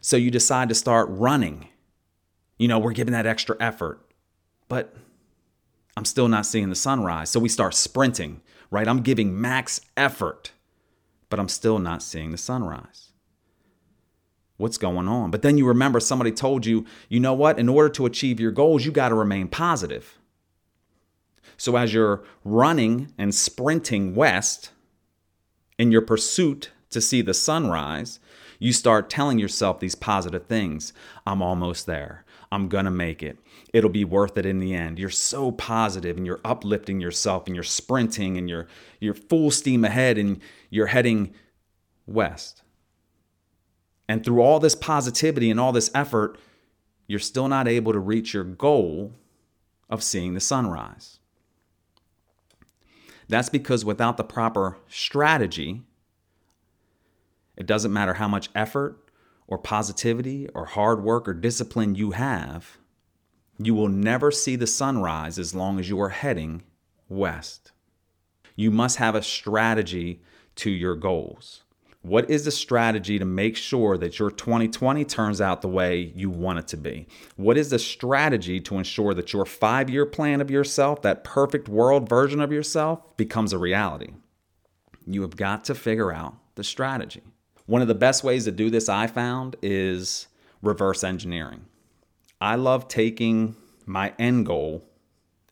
So 0.00 0.16
you 0.16 0.30
decide 0.30 0.68
to 0.68 0.74
start 0.74 1.08
running. 1.10 1.68
You 2.58 2.68
know, 2.68 2.78
we're 2.78 2.92
giving 2.92 3.12
that 3.12 3.26
extra 3.26 3.56
effort. 3.60 4.00
But 4.68 4.94
I'm 5.96 6.04
still 6.04 6.28
not 6.28 6.46
seeing 6.46 6.68
the 6.68 6.74
sunrise. 6.74 7.30
So 7.30 7.40
we 7.40 7.48
start 7.48 7.74
sprinting, 7.74 8.40
right? 8.70 8.88
I'm 8.88 9.00
giving 9.00 9.40
max 9.40 9.80
effort, 9.96 10.52
but 11.28 11.38
I'm 11.38 11.48
still 11.48 11.78
not 11.78 12.02
seeing 12.02 12.32
the 12.32 12.38
sunrise. 12.38 13.12
What's 14.56 14.78
going 14.78 15.08
on? 15.08 15.30
But 15.30 15.42
then 15.42 15.58
you 15.58 15.66
remember 15.66 16.00
somebody 16.00 16.30
told 16.30 16.64
you, 16.64 16.86
you 17.08 17.18
know 17.18 17.34
what? 17.34 17.58
In 17.58 17.68
order 17.68 17.88
to 17.90 18.06
achieve 18.06 18.38
your 18.38 18.52
goals, 18.52 18.84
you 18.84 18.92
got 18.92 19.08
to 19.08 19.14
remain 19.14 19.48
positive. 19.48 20.18
So 21.56 21.76
as 21.76 21.94
you're 21.94 22.22
running 22.44 23.12
and 23.18 23.34
sprinting 23.34 24.14
west 24.14 24.70
in 25.78 25.92
your 25.92 26.02
pursuit 26.02 26.70
to 26.90 27.00
see 27.00 27.22
the 27.22 27.34
sunrise, 27.34 28.20
you 28.58 28.72
start 28.72 29.10
telling 29.10 29.38
yourself 29.38 29.80
these 29.80 29.94
positive 29.94 30.46
things. 30.46 30.92
I'm 31.26 31.42
almost 31.42 31.86
there. 31.86 32.24
I'm 32.52 32.68
going 32.68 32.84
to 32.84 32.90
make 32.90 33.22
it. 33.22 33.38
It'll 33.72 33.90
be 33.90 34.04
worth 34.04 34.38
it 34.38 34.46
in 34.46 34.60
the 34.60 34.74
end. 34.74 34.98
You're 34.98 35.10
so 35.10 35.50
positive 35.50 36.16
and 36.16 36.24
you're 36.24 36.40
uplifting 36.44 37.00
yourself 37.00 37.46
and 37.46 37.56
you're 37.56 37.64
sprinting 37.64 38.38
and 38.38 38.48
you're 38.48 38.68
you're 39.00 39.14
full 39.14 39.50
steam 39.50 39.84
ahead 39.84 40.18
and 40.18 40.40
you're 40.70 40.86
heading 40.86 41.34
west. 42.06 42.62
And 44.08 44.24
through 44.24 44.40
all 44.40 44.60
this 44.60 44.74
positivity 44.74 45.50
and 45.50 45.58
all 45.58 45.72
this 45.72 45.90
effort, 45.94 46.38
you're 47.06 47.18
still 47.18 47.48
not 47.48 47.66
able 47.66 47.92
to 47.92 47.98
reach 47.98 48.34
your 48.34 48.44
goal 48.44 49.12
of 49.90 50.02
seeing 50.02 50.34
the 50.34 50.40
sunrise. 50.40 51.18
That's 53.28 53.48
because 53.48 53.84
without 53.84 54.16
the 54.16 54.24
proper 54.24 54.78
strategy, 54.88 55.82
it 57.56 57.66
doesn't 57.66 57.92
matter 57.92 58.14
how 58.14 58.28
much 58.28 58.50
effort 58.54 58.98
or 59.46 59.58
positivity 59.58 60.48
or 60.54 60.66
hard 60.66 61.02
work 61.02 61.28
or 61.28 61.34
discipline 61.34 61.94
you 61.94 62.12
have, 62.12 62.78
you 63.58 63.74
will 63.74 63.88
never 63.88 64.30
see 64.30 64.56
the 64.56 64.66
sunrise 64.66 65.38
as 65.38 65.54
long 65.54 65.78
as 65.78 65.88
you 65.88 66.00
are 66.00 66.08
heading 66.08 66.62
west. 67.08 67.72
You 68.56 68.70
must 68.70 68.96
have 68.98 69.14
a 69.14 69.22
strategy 69.22 70.22
to 70.56 70.70
your 70.70 70.96
goals. 70.96 71.63
What 72.04 72.28
is 72.28 72.44
the 72.44 72.50
strategy 72.50 73.18
to 73.18 73.24
make 73.24 73.56
sure 73.56 73.96
that 73.96 74.18
your 74.18 74.30
2020 74.30 75.06
turns 75.06 75.40
out 75.40 75.62
the 75.62 75.68
way 75.68 76.12
you 76.14 76.28
want 76.28 76.58
it 76.58 76.68
to 76.68 76.76
be? 76.76 77.06
What 77.36 77.56
is 77.56 77.70
the 77.70 77.78
strategy 77.78 78.60
to 78.60 78.76
ensure 78.76 79.14
that 79.14 79.32
your 79.32 79.46
five 79.46 79.88
year 79.88 80.04
plan 80.04 80.42
of 80.42 80.50
yourself, 80.50 81.00
that 81.00 81.24
perfect 81.24 81.66
world 81.66 82.06
version 82.06 82.42
of 82.42 82.52
yourself, 82.52 83.16
becomes 83.16 83.54
a 83.54 83.58
reality? 83.58 84.12
You 85.06 85.22
have 85.22 85.36
got 85.36 85.64
to 85.64 85.74
figure 85.74 86.12
out 86.12 86.34
the 86.56 86.62
strategy. 86.62 87.22
One 87.64 87.80
of 87.80 87.88
the 87.88 87.94
best 87.94 88.22
ways 88.22 88.44
to 88.44 88.52
do 88.52 88.68
this 88.68 88.90
I 88.90 89.06
found 89.06 89.56
is 89.62 90.26
reverse 90.60 91.04
engineering. 91.04 91.64
I 92.38 92.56
love 92.56 92.86
taking 92.86 93.56
my 93.86 94.12
end 94.18 94.44
goal 94.44 94.84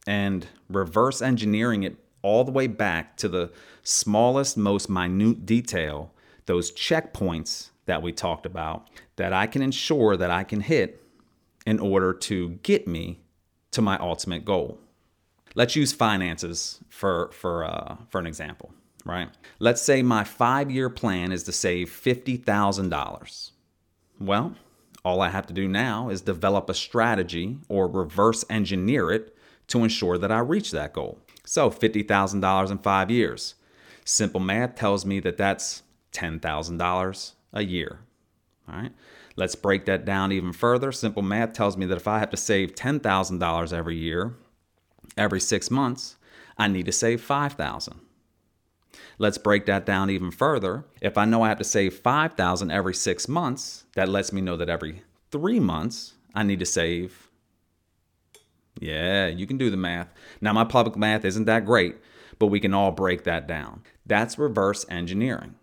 and 0.06 0.47
reverse 0.68 1.23
engineering 1.23 1.82
it 1.82 1.97
all 2.21 2.44
the 2.44 2.52
way 2.52 2.66
back 2.66 3.16
to 3.16 3.28
the 3.30 3.50
smallest, 3.82 4.59
most 4.59 4.90
minute 4.90 5.47
detail, 5.47 6.12
those 6.46 6.72
checkpoints 6.72 7.70
that 7.87 8.02
we 8.02 8.12
talked 8.12 8.46
about, 8.46 8.88
that 9.16 9.32
I 9.32 9.46
can 9.46 9.62
ensure 9.62 10.16
that 10.16 10.30
I 10.30 10.44
can 10.44 10.61
hit 10.61 11.02
in 11.66 11.78
order 11.78 12.12
to 12.12 12.50
get 12.62 12.87
me 12.87 13.20
to 13.72 13.82
my 13.82 13.99
ultimate 13.99 14.44
goal. 14.44 14.78
Let's 15.54 15.76
use 15.76 15.92
finances 15.92 16.80
for, 16.88 17.30
for, 17.32 17.64
uh, 17.64 17.96
for 18.11 18.18
an 18.18 18.26
example 18.26 18.72
right? 19.04 19.28
Let's 19.58 19.82
say 19.82 20.02
my 20.02 20.25
five 20.25 20.70
year 20.70 20.88
plan 20.88 21.32
is 21.32 21.42
to 21.44 21.52
save 21.52 21.88
$50,000. 21.88 23.50
Well, 24.20 24.54
all 25.04 25.20
I 25.20 25.30
have 25.30 25.46
to 25.46 25.52
do 25.52 25.66
now 25.66 26.08
is 26.08 26.20
develop 26.20 26.70
a 26.70 26.75
strategy 26.75 27.58
or 27.68 27.88
reverse 27.88 28.44
engineer 28.49 29.11
it 29.11 29.37
to 29.68 29.82
ensure 29.82 30.18
that 30.18 30.30
I 30.30 30.38
reach 30.38 30.70
that 30.70 30.92
goal. 30.92 31.18
So, 31.44 31.70
$50,000 31.70 32.70
in 32.70 32.78
five 32.78 33.11
years. 33.11 33.56
Simple 34.04 34.40
math 34.40 34.76
tells 34.76 35.04
me 35.04 35.18
that 35.20 35.37
that's 35.37 35.82
$10,000 36.12 37.33
a 37.52 37.64
year. 37.64 38.00
All 38.69 38.76
right. 38.76 38.92
Let's 39.37 39.54
break 39.54 39.87
that 39.87 40.04
down 40.04 40.33
even 40.33 40.52
further. 40.52 40.92
Simple 40.92 41.23
math 41.23 41.52
tells 41.52 41.76
me 41.76 41.87
that 41.87 41.97
if 41.97 42.09
I 42.09 42.19
have 42.19 42.31
to 42.31 42.37
save 42.37 42.75
$10,000 42.75 43.73
every 43.73 43.97
year, 43.97 44.35
every 45.16 45.40
six 45.40 45.71
months, 45.71 46.16
I 46.59 46.69
need 46.69 46.87
to 46.87 46.92
save 46.92 47.21
5000 47.21 48.00
Let's 49.19 49.38
break 49.38 49.66
that 49.66 49.87
down 49.87 50.11
even 50.11 50.31
further. 50.31 50.85
If 51.00 51.16
I 51.16 51.25
know 51.25 51.42
I 51.42 51.49
have 51.49 51.59
to 51.59 51.64
save 51.64 51.95
5000 51.95 52.71
every 52.71 52.95
6 52.95 53.28
months, 53.28 53.85
that 53.95 54.09
lets 54.09 54.33
me 54.33 54.40
know 54.40 54.57
that 54.57 54.69
every 54.69 55.02
3 55.31 55.61
months 55.61 56.14
I 56.35 56.42
need 56.42 56.59
to 56.61 56.66
save 56.66 57.31
Yeah, 58.81 59.28
you 59.28 59.47
can 59.47 59.59
do 59.59 59.71
the 59.71 59.76
math. 59.76 60.09
Now 60.40 60.52
my 60.52 60.64
public 60.64 60.97
math 60.97 61.25
isn't 61.25 61.45
that 61.45 61.64
great, 61.64 61.97
but 62.38 62.47
we 62.47 62.61
can 62.61 62.75
all 62.75 62.90
break 62.90 63.25
that 63.25 63.47
down. 63.47 63.83
That's 64.04 64.38
reverse 64.38 64.85
engineering, 64.88 65.54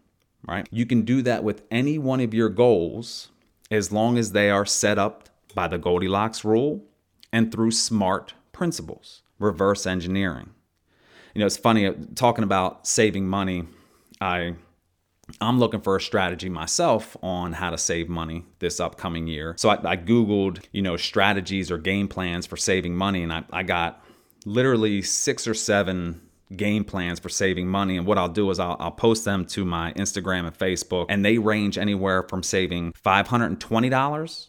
right? 0.48 0.68
You 0.72 0.86
can 0.86 1.04
do 1.04 1.22
that 1.24 1.44
with 1.44 1.64
any 1.72 1.98
one 1.98 2.20
of 2.20 2.34
your 2.34 2.50
goals 2.50 3.30
as 3.72 3.92
long 3.92 4.18
as 4.18 4.32
they 4.32 4.50
are 4.50 4.66
set 4.66 4.98
up 4.98 5.30
by 5.54 5.68
the 5.68 5.78
Goldilocks 5.78 6.44
rule 6.44 6.84
and 7.32 7.52
through 7.52 7.72
smart 7.72 8.34
principles. 8.52 9.22
Reverse 9.40 9.86
engineering 9.86 10.52
you 11.34 11.40
know, 11.40 11.46
it's 11.46 11.58
funny 11.58 11.86
uh, 11.86 11.94
talking 12.16 12.44
about 12.44 12.88
saving 12.88 13.28
money. 13.28 13.66
I 14.20 14.56
I'm 15.40 15.60
looking 15.60 15.82
for 15.82 15.96
a 15.96 16.02
strategy 16.02 16.50
myself 16.50 17.16
on 17.22 17.54
how 17.54 17.70
to 17.70 17.78
save 17.78 18.10
money 18.10 18.46
this 18.58 18.80
upcoming 18.80 19.28
year. 19.28 19.54
So 19.58 19.70
I, 19.70 19.92
I 19.92 19.96
Googled, 19.96 20.64
you 20.72 20.82
know, 20.82 20.98
strategies 20.98 21.70
or 21.70 21.78
game 21.78 22.08
plans 22.08 22.48
for 22.48 22.58
saving 22.58 22.96
money, 22.96 23.24
and 23.24 23.32
I, 23.32 23.44
I 23.52 23.64
got 23.64 24.04
literally 24.46 25.02
six 25.02 25.48
or 25.48 25.54
seven 25.54 26.22
game 26.56 26.84
plans 26.84 27.20
for 27.20 27.30
saving 27.30 27.68
money. 27.68 27.98
And 27.98 28.06
what 28.06 28.18
I'll 28.18 28.30
do 28.30 28.50
is 28.50 28.60
I'll, 28.60 28.76
I'll, 28.80 28.92
post 28.92 29.26
them 29.26 29.46
to 29.48 29.66
my 29.66 29.94
Instagram 29.94 30.48
and 30.48 30.58
Facebook, 30.58 31.06
and 31.10 31.24
they 31.24 31.38
range 31.38 31.78
anywhere 31.78 32.24
from 32.24 32.44
saving 32.44 32.94
$520 32.94 34.48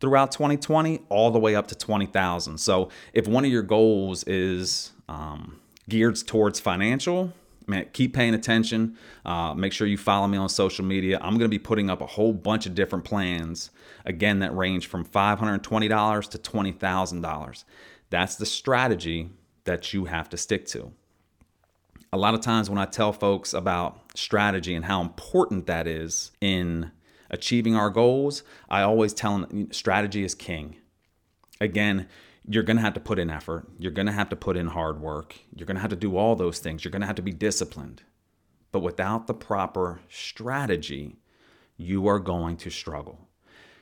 throughout 0.00 0.32
2020 0.32 1.00
all 1.08 1.30
the 1.30 1.38
way 1.38 1.54
up 1.54 1.68
to 1.68 1.74
20,000. 1.74 2.58
So 2.58 2.90
if 3.12 3.26
one 3.26 3.44
of 3.44 3.50
your 3.50 3.62
goals 3.62 4.24
is 4.24 4.92
um, 5.08 5.60
geared 5.88 6.16
towards 6.26 6.60
financial, 6.60 7.32
man, 7.66 7.86
keep 7.92 8.14
paying 8.14 8.34
attention. 8.34 8.96
Uh, 9.24 9.54
make 9.54 9.72
sure 9.72 9.86
you 9.86 9.98
follow 9.98 10.26
me 10.26 10.38
on 10.38 10.48
social 10.48 10.84
media. 10.84 11.18
I'm 11.20 11.34
going 11.34 11.42
to 11.42 11.48
be 11.48 11.58
putting 11.58 11.90
up 11.90 12.00
a 12.00 12.06
whole 12.06 12.32
bunch 12.32 12.66
of 12.66 12.74
different 12.74 13.04
plans, 13.04 13.70
again, 14.04 14.40
that 14.40 14.54
range 14.56 14.86
from 14.86 15.04
$520 15.04 16.30
to 16.30 16.38
$20,000. 16.38 17.64
That's 18.10 18.36
the 18.36 18.46
strategy 18.46 19.30
that 19.64 19.92
you 19.92 20.06
have 20.06 20.28
to 20.30 20.36
stick 20.36 20.66
to. 20.66 20.92
A 22.14 22.18
lot 22.18 22.34
of 22.34 22.42
times 22.42 22.68
when 22.68 22.78
I 22.78 22.84
tell 22.84 23.12
folks 23.12 23.54
about 23.54 23.98
strategy 24.14 24.74
and 24.74 24.84
how 24.84 25.00
important 25.00 25.66
that 25.66 25.86
is 25.86 26.30
in 26.42 26.90
achieving 27.30 27.74
our 27.74 27.88
goals, 27.88 28.42
I 28.68 28.82
always 28.82 29.14
tell 29.14 29.38
them 29.38 29.72
strategy 29.72 30.22
is 30.22 30.34
king. 30.34 30.76
Again, 31.58 32.08
you're 32.46 32.64
going 32.64 32.76
to 32.76 32.82
have 32.82 32.92
to 32.94 33.00
put 33.00 33.18
in 33.18 33.30
effort. 33.30 33.66
You're 33.78 33.92
going 33.92 34.06
to 34.06 34.12
have 34.12 34.28
to 34.28 34.36
put 34.36 34.58
in 34.58 34.66
hard 34.66 35.00
work. 35.00 35.36
You're 35.54 35.66
going 35.66 35.76
to 35.76 35.80
have 35.80 35.90
to 35.90 35.96
do 35.96 36.18
all 36.18 36.36
those 36.36 36.58
things. 36.58 36.84
You're 36.84 36.92
going 36.92 37.00
to 37.00 37.06
have 37.06 37.16
to 37.16 37.22
be 37.22 37.32
disciplined. 37.32 38.02
But 38.72 38.80
without 38.80 39.26
the 39.26 39.34
proper 39.34 40.00
strategy, 40.10 41.16
you 41.78 42.06
are 42.08 42.18
going 42.18 42.58
to 42.58 42.70
struggle. 42.70 43.28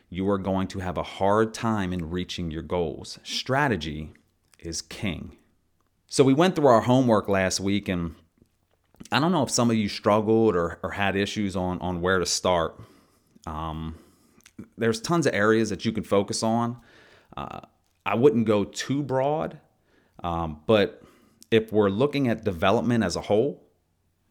You 0.09 0.29
are 0.31 0.39
going 0.39 0.69
to 0.69 0.81
have 0.81 0.99
a 0.99 1.03
hard 1.03 1.53
time 1.53 1.93
in 1.93 2.11
reaching 2.11 2.51
your 2.51 2.63
goals. 2.63 3.19
Strategy 3.25 4.13
is 4.61 4.83
king. 4.83 5.37
So 6.13 6.25
we 6.25 6.35
went 6.35 6.57
through 6.57 6.67
our 6.67 6.81
homework 6.81 7.29
last 7.29 7.61
week, 7.61 7.89
and 7.89 8.17
I 9.13 9.21
don't 9.21 9.31
know 9.31 9.45
if 9.45 9.51
some 9.51 9.71
of 9.71 9.77
you 9.77 9.89
struggled 9.89 10.57
or, 10.57 10.81
or 10.83 10.91
had 10.91 11.15
issues 11.15 11.55
on, 11.55 11.79
on 11.79 12.01
where 12.01 12.19
to 12.19 12.27
start. 12.27 12.77
Um, 13.47 13.95
there's 14.77 15.01
tons 15.01 15.29
of 15.29 15.35
areas 15.37 15.71
that 15.71 15.85
you 15.85 15.93
can 15.93 16.03
focus 16.03 16.43
on. 16.43 16.79
Uh, 17.37 17.61
I 18.05 18.17
wouldn't 18.17 18.45
go 18.45 18.65
too 18.65 19.05
broad, 19.05 19.61
um, 20.25 20.61
but 20.67 21.01
if 21.53 21.73
we're 21.73 21.91
looking 21.91 22.27
at 22.27 22.43
development 22.43 23.05
as 23.05 23.15
a 23.15 23.21
whole, 23.21 23.63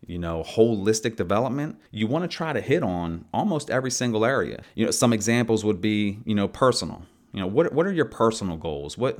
you 0.05 0.19
know, 0.19 0.43
holistic 0.43 1.15
development, 1.15 1.79
you 1.91 2.07
want 2.07 2.24
to 2.24 2.27
try 2.27 2.51
to 2.51 2.59
hit 2.59 2.83
on 2.83 3.24
almost 3.33 3.69
every 3.69 3.91
single 3.91 4.25
area. 4.25 4.63
You 4.75 4.83
know, 4.83 4.91
some 4.91 5.13
examples 5.13 5.63
would 5.63 5.79
be, 5.79 6.19
you 6.25 6.36
know, 6.36 6.50
personal. 6.50 7.05
You 7.31 7.39
know, 7.39 7.48
what 7.48 7.71
what 7.71 7.86
are 7.86 7.93
your 7.93 8.05
personal 8.05 8.57
goals? 8.57 8.98
What 8.98 9.19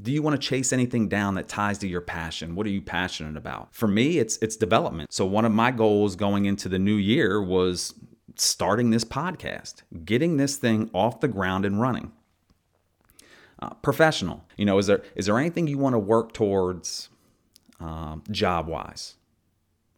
do 0.00 0.10
you 0.10 0.22
want 0.22 0.40
to 0.40 0.48
chase 0.48 0.72
anything 0.72 1.08
down 1.08 1.34
that 1.34 1.48
ties 1.48 1.78
to 1.78 1.88
your 1.88 2.00
passion? 2.00 2.54
What 2.56 2.66
are 2.66 2.70
you 2.70 2.82
passionate 2.82 3.36
about? 3.36 3.74
For 3.74 3.86
me, 3.86 4.18
it's 4.18 4.36
it's 4.38 4.56
development. 4.56 5.12
So 5.12 5.24
one 5.24 5.44
of 5.44 5.52
my 5.52 5.70
goals 5.70 6.16
going 6.16 6.46
into 6.46 6.68
the 6.68 6.78
new 6.78 6.96
year 6.96 7.42
was 7.42 7.94
starting 8.36 8.90
this 8.90 9.04
podcast, 9.04 9.82
getting 10.04 10.36
this 10.36 10.56
thing 10.56 10.90
off 10.92 11.20
the 11.20 11.28
ground 11.28 11.64
and 11.64 11.80
running. 11.80 12.12
Uh, 13.62 13.70
professional, 13.82 14.44
you 14.56 14.64
know, 14.64 14.78
is 14.78 14.86
there 14.88 15.02
is 15.14 15.26
there 15.26 15.38
anything 15.38 15.68
you 15.68 15.78
want 15.78 15.94
to 15.94 15.98
work 15.98 16.32
towards, 16.32 17.08
um, 17.78 18.22
job 18.30 18.66
wise, 18.66 19.14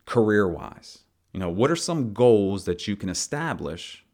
career 0.04 0.46
wise? 0.46 0.98
You 1.32 1.40
know, 1.40 1.50
what 1.50 1.70
are 1.70 1.76
some 1.76 2.12
goals 2.12 2.64
that 2.66 2.86
you 2.86 2.96
can 2.96 3.08
establish 3.08 4.05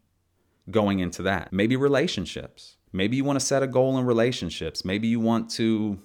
going 0.71 0.99
into 0.99 1.21
that? 1.23 1.51
Maybe 1.51 1.75
relationships. 1.75 2.77
Maybe 2.91 3.17
you 3.17 3.23
want 3.23 3.39
to 3.39 3.45
set 3.45 3.63
a 3.63 3.67
goal 3.67 3.97
in 3.97 4.05
relationships. 4.05 4.85
Maybe 4.85 5.07
you 5.07 5.19
want 5.19 5.49
to 5.51 5.99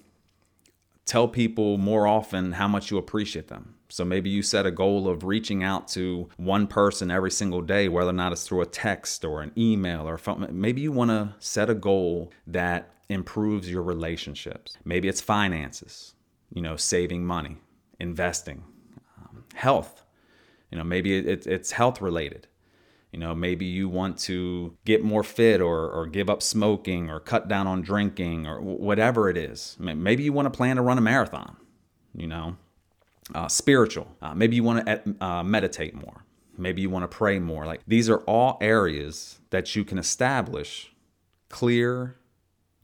tell 1.05 1.27
people 1.27 1.77
more 1.77 2.05
often 2.05 2.51
how 2.51 2.67
much 2.67 2.91
you 2.91 2.97
appreciate 2.97 3.47
them. 3.47 3.75
So 3.89 4.05
maybe 4.05 4.29
you 4.29 4.43
set 4.43 4.67
a 4.67 4.71
goal 4.71 5.07
of 5.07 5.23
reaching 5.23 5.63
out 5.63 5.87
to 5.89 6.29
one 6.37 6.67
person 6.67 7.09
every 7.09 7.31
single 7.31 7.61
day, 7.61 7.89
whether 7.89 8.11
or 8.11 8.13
not 8.13 8.31
it's 8.31 8.47
through 8.47 8.61
a 8.61 8.67
text 8.67 9.25
or 9.25 9.41
an 9.41 9.51
email 9.57 10.07
or 10.07 10.17
phone. 10.19 10.47
Maybe 10.51 10.81
you 10.81 10.91
want 10.91 11.09
to 11.09 11.33
set 11.39 11.69
a 11.69 11.73
goal 11.73 12.31
that 12.45 12.93
improves 13.09 13.69
your 13.69 13.81
relationships. 13.81 14.77
Maybe 14.85 15.07
it's 15.07 15.21
finances, 15.21 16.13
you 16.53 16.61
know, 16.61 16.75
saving 16.75 17.25
money, 17.25 17.57
investing, 17.99 18.63
um, 19.17 19.45
health. 19.55 20.03
You 20.71 20.77
know, 20.77 20.83
maybe 20.83 21.17
it, 21.17 21.47
it's 21.47 21.71
health 21.71 21.99
related. 22.01 22.47
You 23.11 23.19
know, 23.19 23.33
maybe 23.33 23.65
you 23.65 23.89
want 23.89 24.19
to 24.19 24.77
get 24.85 25.03
more 25.03 25.23
fit 25.23 25.61
or, 25.61 25.89
or 25.89 26.05
give 26.05 26.29
up 26.29 26.43
smoking 26.43 27.09
or 27.09 27.19
cut 27.19 27.47
down 27.47 27.65
on 27.65 27.81
drinking 27.81 28.45
or 28.45 28.61
whatever 28.61 29.29
it 29.29 29.37
is. 29.37 29.75
Maybe 29.79 30.23
you 30.23 30.31
want 30.31 30.45
to 30.45 30.55
plan 30.55 30.75
to 30.75 30.83
run 30.83 30.99
a 30.99 31.01
marathon, 31.01 31.57
you 32.13 32.27
know, 32.27 32.55
uh, 33.33 33.47
spiritual. 33.47 34.07
Uh, 34.21 34.35
maybe 34.35 34.55
you 34.55 34.63
want 34.63 34.85
to 34.85 35.15
uh, 35.25 35.43
meditate 35.43 35.95
more. 35.95 36.23
Maybe 36.55 36.81
you 36.81 36.89
want 36.89 37.09
to 37.09 37.17
pray 37.17 37.39
more. 37.39 37.65
Like 37.65 37.81
these 37.87 38.09
are 38.09 38.19
all 38.19 38.57
areas 38.61 39.39
that 39.49 39.75
you 39.75 39.83
can 39.83 39.97
establish 39.97 40.93
clear 41.49 42.15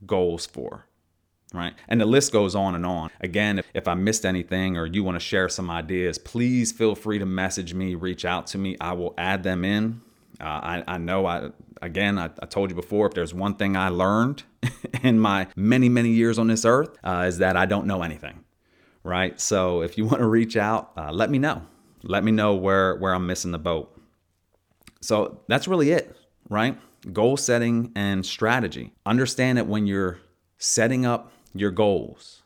goals 0.04 0.44
for. 0.46 0.86
Right. 1.54 1.74
And 1.88 2.00
the 2.00 2.06
list 2.06 2.32
goes 2.32 2.56
on 2.56 2.74
and 2.74 2.84
on. 2.84 3.10
Again, 3.20 3.60
if, 3.60 3.66
if 3.72 3.86
I 3.86 3.94
missed 3.94 4.26
anything 4.26 4.76
or 4.76 4.84
you 4.84 5.04
want 5.04 5.14
to 5.14 5.20
share 5.20 5.48
some 5.48 5.70
ideas, 5.70 6.18
please 6.18 6.72
feel 6.72 6.96
free 6.96 7.20
to 7.20 7.26
message 7.26 7.72
me, 7.72 7.94
reach 7.94 8.24
out 8.24 8.48
to 8.48 8.58
me. 8.58 8.76
I 8.80 8.92
will 8.94 9.14
add 9.16 9.44
them 9.44 9.64
in. 9.64 10.02
Uh, 10.40 10.44
I, 10.44 10.84
I 10.86 10.98
know 10.98 11.26
I, 11.26 11.50
again, 11.80 12.18
I, 12.18 12.26
I, 12.42 12.46
told 12.46 12.70
you 12.70 12.76
before, 12.76 13.06
if 13.06 13.14
there's 13.14 13.32
one 13.32 13.54
thing 13.54 13.76
I 13.76 13.88
learned 13.88 14.42
in 15.02 15.18
my 15.18 15.46
many, 15.56 15.88
many 15.88 16.10
years 16.10 16.38
on 16.38 16.46
this 16.48 16.64
earth, 16.64 16.96
uh, 17.02 17.24
is 17.26 17.38
that 17.38 17.56
I 17.56 17.66
don't 17.66 17.86
know 17.86 18.02
anything 18.02 18.44
right? 19.06 19.40
So 19.40 19.82
if 19.82 19.96
you 19.96 20.04
want 20.04 20.18
to 20.18 20.26
reach 20.26 20.56
out, 20.56 20.90
uh, 20.96 21.12
let 21.12 21.30
me 21.30 21.38
know. 21.38 21.62
Let 22.02 22.24
me 22.24 22.32
know 22.32 22.54
where 22.54 22.96
where 22.96 23.14
I'm 23.14 23.26
missing 23.26 23.52
the 23.52 23.58
boat. 23.58 23.96
So 25.00 25.40
that's 25.48 25.68
really 25.68 25.92
it, 25.92 26.16
right? 26.50 26.78
Goal 27.12 27.36
setting 27.36 27.92
and 27.94 28.26
strategy. 28.26 28.92
Understand 29.06 29.58
that 29.58 29.66
when 29.66 29.86
you're 29.86 30.18
setting 30.58 31.06
up 31.06 31.32
your 31.54 31.70
goals, 31.70 32.42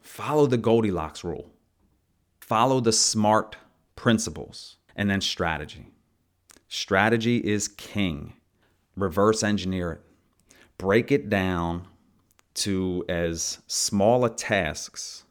follow 0.00 0.46
the 0.46 0.58
Goldilocks 0.58 1.22
rule. 1.22 1.50
Follow 2.40 2.80
the 2.80 2.92
SMART 2.92 3.56
principles 3.94 4.76
and 4.96 5.08
then 5.08 5.20
strategy. 5.20 5.86
Strategy 6.72 7.38
is 7.38 7.66
king. 7.66 8.34
Reverse 8.94 9.42
engineer 9.42 9.90
it. 9.90 10.00
Break 10.78 11.10
it 11.10 11.28
down 11.28 11.88
to 12.54 13.04
as 13.08 13.58
small 13.66 14.24
a 14.24 14.30
tasks 14.30 15.24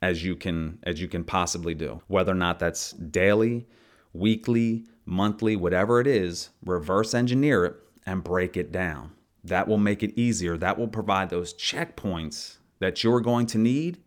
as 0.00 0.24
you 0.24 0.34
can 0.34 0.78
as 0.82 0.98
you 0.98 1.08
can 1.08 1.24
possibly 1.24 1.74
do. 1.74 2.00
Whether 2.06 2.32
or 2.32 2.36
not 2.36 2.58
that's 2.58 2.92
daily, 2.92 3.66
weekly, 4.14 4.86
monthly, 5.04 5.56
whatever 5.56 6.00
it 6.00 6.06
is, 6.06 6.48
reverse 6.64 7.12
engineer 7.12 7.66
it 7.66 7.74
and 8.06 8.24
break 8.24 8.56
it 8.56 8.72
down. 8.72 9.12
That 9.44 9.68
will 9.68 9.76
make 9.76 10.02
it 10.02 10.18
easier. 10.18 10.56
That 10.56 10.78
will 10.78 10.88
provide 10.88 11.28
those 11.28 11.52
checkpoints 11.52 12.56
that 12.78 13.04
you're 13.04 13.20
going 13.20 13.44
to 13.48 13.58
need 13.58 13.98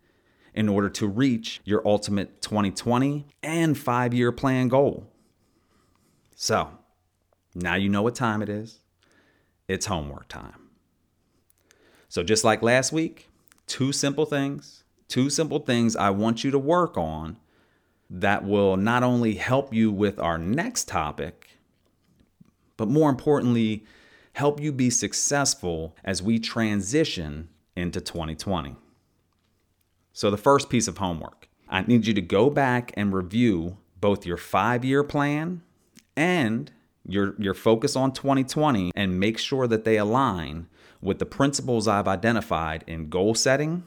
in 0.56 0.68
order 0.68 0.90
to 0.90 1.06
reach 1.06 1.62
your 1.64 1.88
ultimate 1.88 2.42
2020 2.42 3.28
and 3.44 3.76
5-year 3.76 4.32
plan 4.32 4.68
goal. 4.68 5.09
So, 6.42 6.70
now 7.54 7.76
you 7.76 7.90
know 7.90 8.02
what 8.02 8.16
time 8.16 8.42
it 8.42 8.48
is. 8.48 8.80
It's 9.68 9.88
homework 9.88 10.30
time. 10.30 10.70
So 12.08 12.24
just 12.24 12.46
like 12.46 12.62
last 12.62 12.94
week, 12.94 13.28
two 13.68 13.92
simple 13.92 14.26
things 14.26 14.86
two 15.10 15.30
simple 15.30 15.60
things 15.60 15.98
I 15.98 16.12
want 16.12 16.46
you 16.46 16.52
to 16.52 16.58
work 16.60 16.98
on 16.98 17.36
that 18.10 18.46
will 18.46 18.78
not 18.78 19.04
only 19.04 19.34
help 19.34 19.74
you 19.74 19.92
with 19.92 20.18
our 20.18 20.38
next 20.38 20.88
topic, 20.88 21.50
but 22.78 22.88
more 22.88 23.10
importantly, 23.10 23.84
help 24.32 24.62
you 24.62 24.72
be 24.72 24.90
successful 24.90 25.94
as 26.06 26.24
we 26.24 26.40
transition 26.40 27.50
into 27.76 28.00
2020. 28.00 28.78
So, 30.14 30.32
the 30.32 30.38
first 30.38 30.70
piece 30.70 30.88
of 30.88 31.00
homework 31.00 31.50
I 31.68 31.82
need 31.82 32.08
you 32.08 32.14
to 32.14 32.22
go 32.22 32.50
back 32.50 32.94
and 32.96 33.14
review 33.14 33.76
both 34.00 34.26
your 34.26 34.38
five 34.38 34.86
year 34.86 35.04
plan 35.04 35.64
and 36.20 36.70
your, 37.08 37.34
your 37.40 37.54
focus 37.54 37.96
on 37.96 38.12
2020 38.12 38.92
and 38.94 39.20
make 39.20 39.40
sure 39.40 39.68
that 39.68 39.86
they 39.86 39.96
align 39.96 40.68
with 41.02 41.18
the 41.18 41.26
principles 41.26 41.88
I've 41.88 42.10
identified 42.10 42.84
in 42.86 43.10
goal 43.10 43.34
setting 43.34 43.84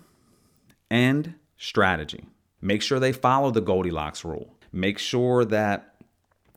and 0.90 1.34
strategy. 1.58 2.24
Make 2.62 2.80
sure 2.80 2.98
they 2.98 3.12
follow 3.12 3.50
the 3.50 3.60
Goldilocks 3.60 4.24
rule. 4.24 4.56
Make 4.72 4.98
sure 4.98 5.44
that 5.44 5.94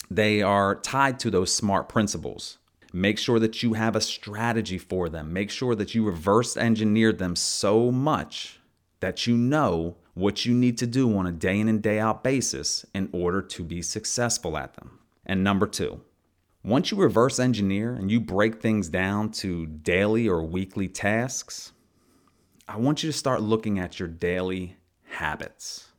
they 0.10 0.42
are 0.42 0.76
tied 0.76 1.20
to 1.20 1.30
those 1.30 1.54
smart 1.54 1.90
principles. 1.90 2.58
Make 2.94 3.20
sure 3.20 3.40
that 3.40 3.62
you 3.62 3.74
have 3.74 3.98
a 3.98 4.02
strategy 4.02 4.78
for 4.78 5.10
them. 5.10 5.34
Make 5.34 5.52
sure 5.52 5.76
that 5.76 5.94
you 5.94 6.06
reverse 6.06 6.56
engineered 6.56 7.20
them 7.20 7.36
so 7.36 7.92
much 7.92 8.62
that 9.02 9.28
you 9.28 9.36
know 9.36 9.98
what 10.14 10.46
you 10.46 10.54
need 10.54 10.78
to 10.78 10.88
do 10.88 11.18
on 11.18 11.28
a 11.28 11.34
day 11.34 11.60
in 11.60 11.68
and 11.68 11.84
day 11.84 12.00
out 12.00 12.24
basis 12.24 12.86
in 12.94 13.10
order 13.12 13.42
to 13.42 13.64
be 13.64 13.82
successful 13.82 14.58
at 14.58 14.76
them. 14.76 15.00
And 15.26 15.44
number 15.44 15.66
two, 15.66 16.02
once 16.64 16.92
you 16.92 16.98
reverse 16.98 17.40
engineer 17.40 17.94
and 17.94 18.10
you 18.10 18.20
break 18.20 18.62
things 18.62 18.90
down 18.90 19.30
to 19.30 19.66
daily 19.66 20.28
or 20.28 20.44
weekly 20.44 20.88
tasks, 20.88 21.72
I 22.68 22.78
want 22.78 23.04
you 23.04 23.12
to 23.12 23.18
start 23.18 23.42
looking 23.42 23.80
at 23.80 24.00
your 24.00 24.08
daily 24.08 24.78
habits. 25.04 25.90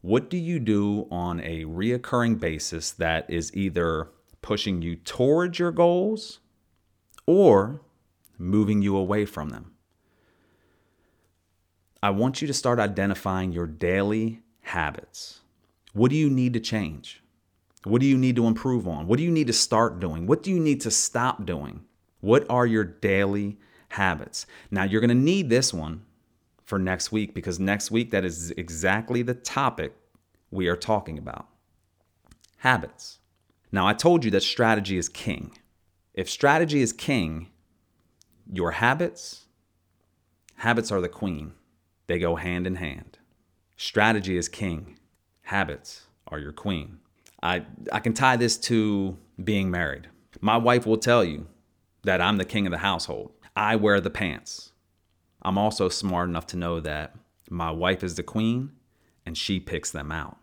What 0.00 0.30
do 0.30 0.36
you 0.36 0.58
do 0.58 1.06
on 1.10 1.40
a 1.40 1.64
reoccurring 1.64 2.40
basis 2.40 2.90
that 2.92 3.30
is 3.30 3.54
either 3.54 4.08
pushing 4.40 4.82
you 4.82 4.96
towards 4.96 5.58
your 5.58 5.70
goals 5.70 6.40
or 7.26 7.82
moving 8.36 8.82
you 8.82 8.96
away 8.96 9.24
from 9.26 9.50
them? 9.50 9.72
I 12.02 12.10
want 12.10 12.42
you 12.42 12.48
to 12.48 12.54
start 12.54 12.80
identifying 12.80 13.52
your 13.52 13.68
daily 13.68 14.42
habits. 14.62 15.42
What 15.92 16.10
do 16.10 16.16
you 16.16 16.28
need 16.28 16.54
to 16.54 16.60
change? 16.60 17.21
What 17.84 18.00
do 18.00 18.06
you 18.06 18.16
need 18.16 18.36
to 18.36 18.46
improve 18.46 18.86
on? 18.86 19.06
What 19.06 19.16
do 19.16 19.24
you 19.24 19.30
need 19.30 19.48
to 19.48 19.52
start 19.52 19.98
doing? 19.98 20.26
What 20.26 20.42
do 20.42 20.50
you 20.50 20.60
need 20.60 20.80
to 20.82 20.90
stop 20.90 21.44
doing? 21.44 21.84
What 22.20 22.46
are 22.48 22.66
your 22.66 22.84
daily 22.84 23.58
habits? 23.88 24.46
Now, 24.70 24.84
you're 24.84 25.00
going 25.00 25.08
to 25.08 25.14
need 25.14 25.50
this 25.50 25.74
one 25.74 26.02
for 26.64 26.78
next 26.78 27.10
week 27.10 27.34
because 27.34 27.58
next 27.58 27.90
week 27.90 28.12
that 28.12 28.24
is 28.24 28.52
exactly 28.52 29.22
the 29.22 29.34
topic 29.34 29.94
we 30.50 30.68
are 30.68 30.76
talking 30.76 31.18
about 31.18 31.48
habits. 32.58 33.18
Now, 33.72 33.88
I 33.88 33.94
told 33.94 34.24
you 34.24 34.30
that 34.30 34.42
strategy 34.42 34.96
is 34.96 35.08
king. 35.08 35.58
If 36.14 36.30
strategy 36.30 36.80
is 36.82 36.92
king, 36.92 37.48
your 38.52 38.72
habits, 38.72 39.46
habits 40.56 40.92
are 40.92 41.00
the 41.00 41.08
queen. 41.08 41.54
They 42.06 42.18
go 42.18 42.36
hand 42.36 42.66
in 42.66 42.76
hand. 42.76 43.18
Strategy 43.76 44.36
is 44.36 44.48
king. 44.48 44.98
Habits 45.42 46.06
are 46.28 46.38
your 46.38 46.52
queen. 46.52 47.00
I, 47.42 47.64
I 47.92 48.00
can 48.00 48.14
tie 48.14 48.36
this 48.36 48.56
to 48.58 49.16
being 49.42 49.70
married. 49.70 50.08
My 50.40 50.56
wife 50.56 50.86
will 50.86 50.98
tell 50.98 51.24
you 51.24 51.46
that 52.04 52.20
I'm 52.20 52.36
the 52.36 52.44
king 52.44 52.66
of 52.66 52.70
the 52.70 52.78
household. 52.78 53.32
I 53.56 53.76
wear 53.76 54.00
the 54.00 54.10
pants. 54.10 54.72
I'm 55.42 55.58
also 55.58 55.88
smart 55.88 56.28
enough 56.28 56.46
to 56.48 56.56
know 56.56 56.80
that 56.80 57.14
my 57.50 57.70
wife 57.70 58.04
is 58.04 58.14
the 58.14 58.22
queen 58.22 58.72
and 59.26 59.36
she 59.36 59.60
picks 59.60 59.90
them 59.90 60.12
out. 60.12 60.38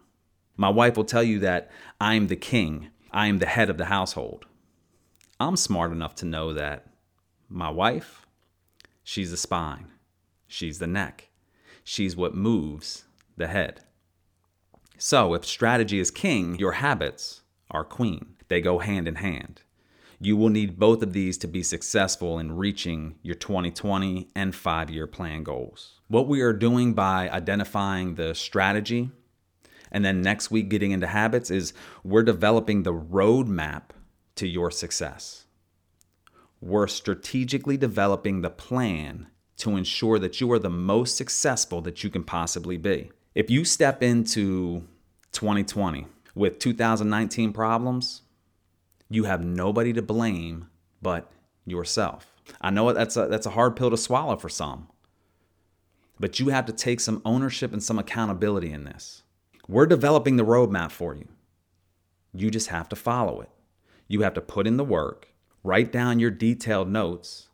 My 0.57 0.69
wife 0.69 0.97
will 0.97 1.05
tell 1.05 1.23
you 1.23 1.39
that 1.39 1.71
I'm 2.01 2.27
the 2.27 2.35
king, 2.35 2.89
I 3.11 3.27
am 3.27 3.37
the 3.37 3.45
head 3.45 3.69
of 3.69 3.77
the 3.77 3.85
household. 3.85 4.45
I'm 5.39 5.55
smart 5.55 5.91
enough 5.91 6.15
to 6.15 6.25
know 6.25 6.53
that 6.53 6.85
my 7.47 7.69
wife, 7.69 8.25
she's 9.03 9.31
the 9.31 9.37
spine, 9.37 9.87
she's 10.47 10.79
the 10.79 10.87
neck, 10.87 11.29
she's 11.83 12.15
what 12.15 12.35
moves 12.35 13.05
the 13.37 13.47
head. 13.47 13.81
So, 15.01 15.33
if 15.33 15.45
strategy 15.45 15.97
is 15.97 16.11
king, 16.11 16.59
your 16.59 16.73
habits 16.73 17.41
are 17.71 17.85
queen. 17.85 18.35
They 18.49 18.59
go 18.59 18.79
hand 18.79 19.07
in 19.07 19.15
hand. 19.15 19.61
You 20.19 20.35
will 20.35 20.49
need 20.49 20.77
both 20.77 21.01
of 21.01 21.13
these 21.13 21.37
to 21.37 21.47
be 21.47 21.63
successful 21.63 22.37
in 22.37 22.57
reaching 22.57 23.15
your 23.21 23.35
2020 23.35 24.27
and 24.35 24.53
five 24.53 24.89
year 24.89 25.07
plan 25.07 25.43
goals. 25.43 26.01
What 26.09 26.27
we 26.27 26.41
are 26.41 26.51
doing 26.51 26.93
by 26.95 27.29
identifying 27.29 28.15
the 28.15 28.35
strategy 28.35 29.09
and 29.89 30.03
then 30.03 30.21
next 30.21 30.51
week 30.51 30.67
getting 30.67 30.91
into 30.91 31.07
habits 31.07 31.49
is 31.49 31.73
we're 32.03 32.23
developing 32.23 32.83
the 32.83 32.93
roadmap 32.93 33.91
to 34.35 34.47
your 34.47 34.69
success. 34.69 35.45
We're 36.59 36.87
strategically 36.87 37.77
developing 37.77 38.41
the 38.41 38.49
plan 38.49 39.27
to 39.59 39.77
ensure 39.77 40.19
that 40.19 40.41
you 40.41 40.51
are 40.51 40.59
the 40.59 40.69
most 40.69 41.15
successful 41.15 41.79
that 41.83 42.03
you 42.03 42.09
can 42.09 42.25
possibly 42.25 42.75
be. 42.75 43.11
If 43.39 43.49
you 43.49 43.63
step 43.63 44.03
into 44.03 44.83
2020 45.31 46.07
with 46.35 46.59
2019 46.59 47.53
problems, 47.53 48.23
you 49.09 49.23
have 49.23 49.45
nobody 49.45 49.93
to 49.93 50.01
blame 50.01 50.67
but 51.01 51.31
yourself. 51.65 52.35
I 52.59 52.69
know 52.69 52.91
that's 52.91 53.15
a, 53.15 53.27
that's 53.27 53.45
a 53.45 53.51
hard 53.51 53.77
pill 53.77 53.91
to 53.91 53.95
swallow 53.95 54.35
for 54.35 54.49
some, 54.49 54.89
but 56.19 56.41
you 56.41 56.49
have 56.49 56.65
to 56.65 56.73
take 56.73 56.99
some 56.99 57.21
ownership 57.23 57.71
and 57.71 57.81
some 57.81 57.97
accountability 57.97 58.73
in 58.73 58.83
this. 58.83 59.23
We're 59.69 59.85
developing 59.85 60.35
the 60.35 60.43
roadmap 60.43 60.91
for 60.91 61.15
you. 61.15 61.29
You 62.33 62.51
just 62.51 62.67
have 62.67 62.89
to 62.89 62.97
follow 62.97 63.39
it. 63.39 63.51
You 64.09 64.19
have 64.23 64.33
to 64.33 64.41
put 64.41 64.67
in 64.67 64.75
the 64.75 64.83
work, 64.83 65.29
write 65.63 65.93
down 65.93 66.19
your 66.19 66.31
detailed 66.31 66.89
notes, 66.89 67.47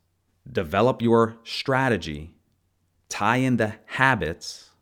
develop 0.50 1.00
your 1.00 1.36
strategy, 1.44 2.34
tie 3.08 3.36
in 3.36 3.56
the 3.56 3.74
habits, 3.84 4.72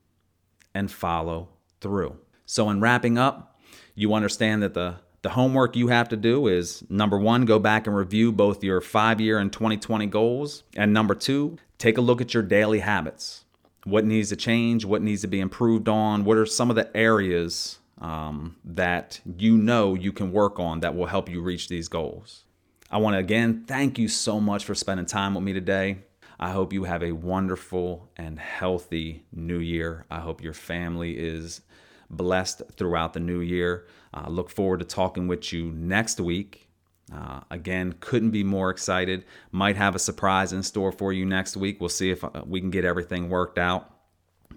and 0.74 0.90
follow 0.90 1.48
through. 1.80 2.18
So, 2.46 2.68
in 2.70 2.80
wrapping 2.80 3.18
up, 3.18 3.58
you 3.94 4.14
understand 4.14 4.62
that 4.62 4.74
the 4.74 4.96
the 5.24 5.30
homework 5.30 5.74
you 5.74 5.88
have 5.88 6.10
to 6.10 6.18
do 6.18 6.48
is 6.48 6.84
number 6.90 7.18
one, 7.18 7.46
go 7.46 7.58
back 7.58 7.86
and 7.86 7.96
review 7.96 8.30
both 8.30 8.62
your 8.62 8.82
five 8.82 9.22
year 9.22 9.38
and 9.38 9.50
2020 9.50 10.04
goals. 10.06 10.64
And 10.76 10.92
number 10.92 11.14
two, 11.14 11.56
take 11.78 11.96
a 11.96 12.02
look 12.02 12.20
at 12.20 12.34
your 12.34 12.42
daily 12.42 12.80
habits. 12.80 13.46
What 13.84 14.04
needs 14.04 14.28
to 14.28 14.36
change? 14.36 14.84
What 14.84 15.00
needs 15.00 15.22
to 15.22 15.26
be 15.26 15.40
improved 15.40 15.88
on? 15.88 16.24
What 16.24 16.36
are 16.36 16.44
some 16.44 16.68
of 16.68 16.76
the 16.76 16.94
areas 16.94 17.78
um, 18.02 18.56
that 18.66 19.22
you 19.38 19.56
know 19.56 19.94
you 19.94 20.12
can 20.12 20.30
work 20.30 20.60
on 20.60 20.80
that 20.80 20.94
will 20.94 21.06
help 21.06 21.30
you 21.30 21.40
reach 21.40 21.68
these 21.68 21.88
goals? 21.88 22.44
I 22.90 22.98
want 22.98 23.14
to 23.14 23.18
again 23.18 23.64
thank 23.66 23.98
you 23.98 24.08
so 24.08 24.38
much 24.38 24.66
for 24.66 24.74
spending 24.74 25.06
time 25.06 25.34
with 25.34 25.42
me 25.42 25.54
today. 25.54 26.00
I 26.44 26.50
hope 26.50 26.74
you 26.74 26.84
have 26.84 27.02
a 27.02 27.12
wonderful 27.12 28.10
and 28.18 28.38
healthy 28.38 29.24
new 29.32 29.60
year. 29.60 30.04
I 30.10 30.20
hope 30.20 30.42
your 30.42 30.52
family 30.52 31.12
is 31.12 31.62
blessed 32.10 32.60
throughout 32.76 33.14
the 33.14 33.20
new 33.20 33.40
year. 33.40 33.86
Uh, 34.12 34.28
look 34.28 34.50
forward 34.50 34.80
to 34.80 34.84
talking 34.84 35.26
with 35.26 35.54
you 35.54 35.72
next 35.72 36.20
week. 36.20 36.68
Uh, 37.10 37.40
again, 37.50 37.94
couldn't 37.98 38.32
be 38.32 38.44
more 38.44 38.68
excited. 38.68 39.24
Might 39.52 39.76
have 39.76 39.94
a 39.94 39.98
surprise 39.98 40.52
in 40.52 40.62
store 40.62 40.92
for 40.92 41.14
you 41.14 41.24
next 41.24 41.56
week. 41.56 41.80
We'll 41.80 41.88
see 41.88 42.10
if 42.10 42.22
uh, 42.22 42.28
we 42.44 42.60
can 42.60 42.68
get 42.68 42.84
everything 42.84 43.30
worked 43.30 43.56
out. 43.56 43.90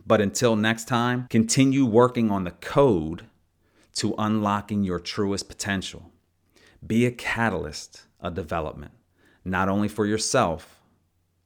But 0.05 0.19
until 0.19 0.57
next 0.57 0.89
time, 0.89 1.27
continue 1.29 1.85
working 1.85 2.29
on 2.29 2.43
the 2.43 2.51
code 2.51 3.27
to 3.93 4.13
unlocking 4.17 4.83
your 4.83 4.99
truest 4.99 5.47
potential. 5.47 6.11
Be 6.85 7.05
a 7.05 7.11
catalyst 7.11 8.01
of 8.19 8.33
development, 8.33 8.91
not 9.45 9.69
only 9.69 9.87
for 9.87 10.05
yourself, 10.05 10.76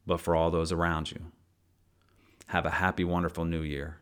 but 0.05 0.19
for 0.19 0.35
all 0.35 0.51
those 0.51 0.71
around 0.71 1.11
you. 1.11 1.19
Have 2.47 2.65
a 2.65 2.71
happy, 2.71 3.03
wonderful 3.03 3.45
new 3.45 3.61
year. 3.61 3.97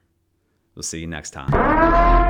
We'll 0.76 0.84
see 0.84 1.00
you 1.00 1.08
next 1.08 1.32
time. 1.32 2.28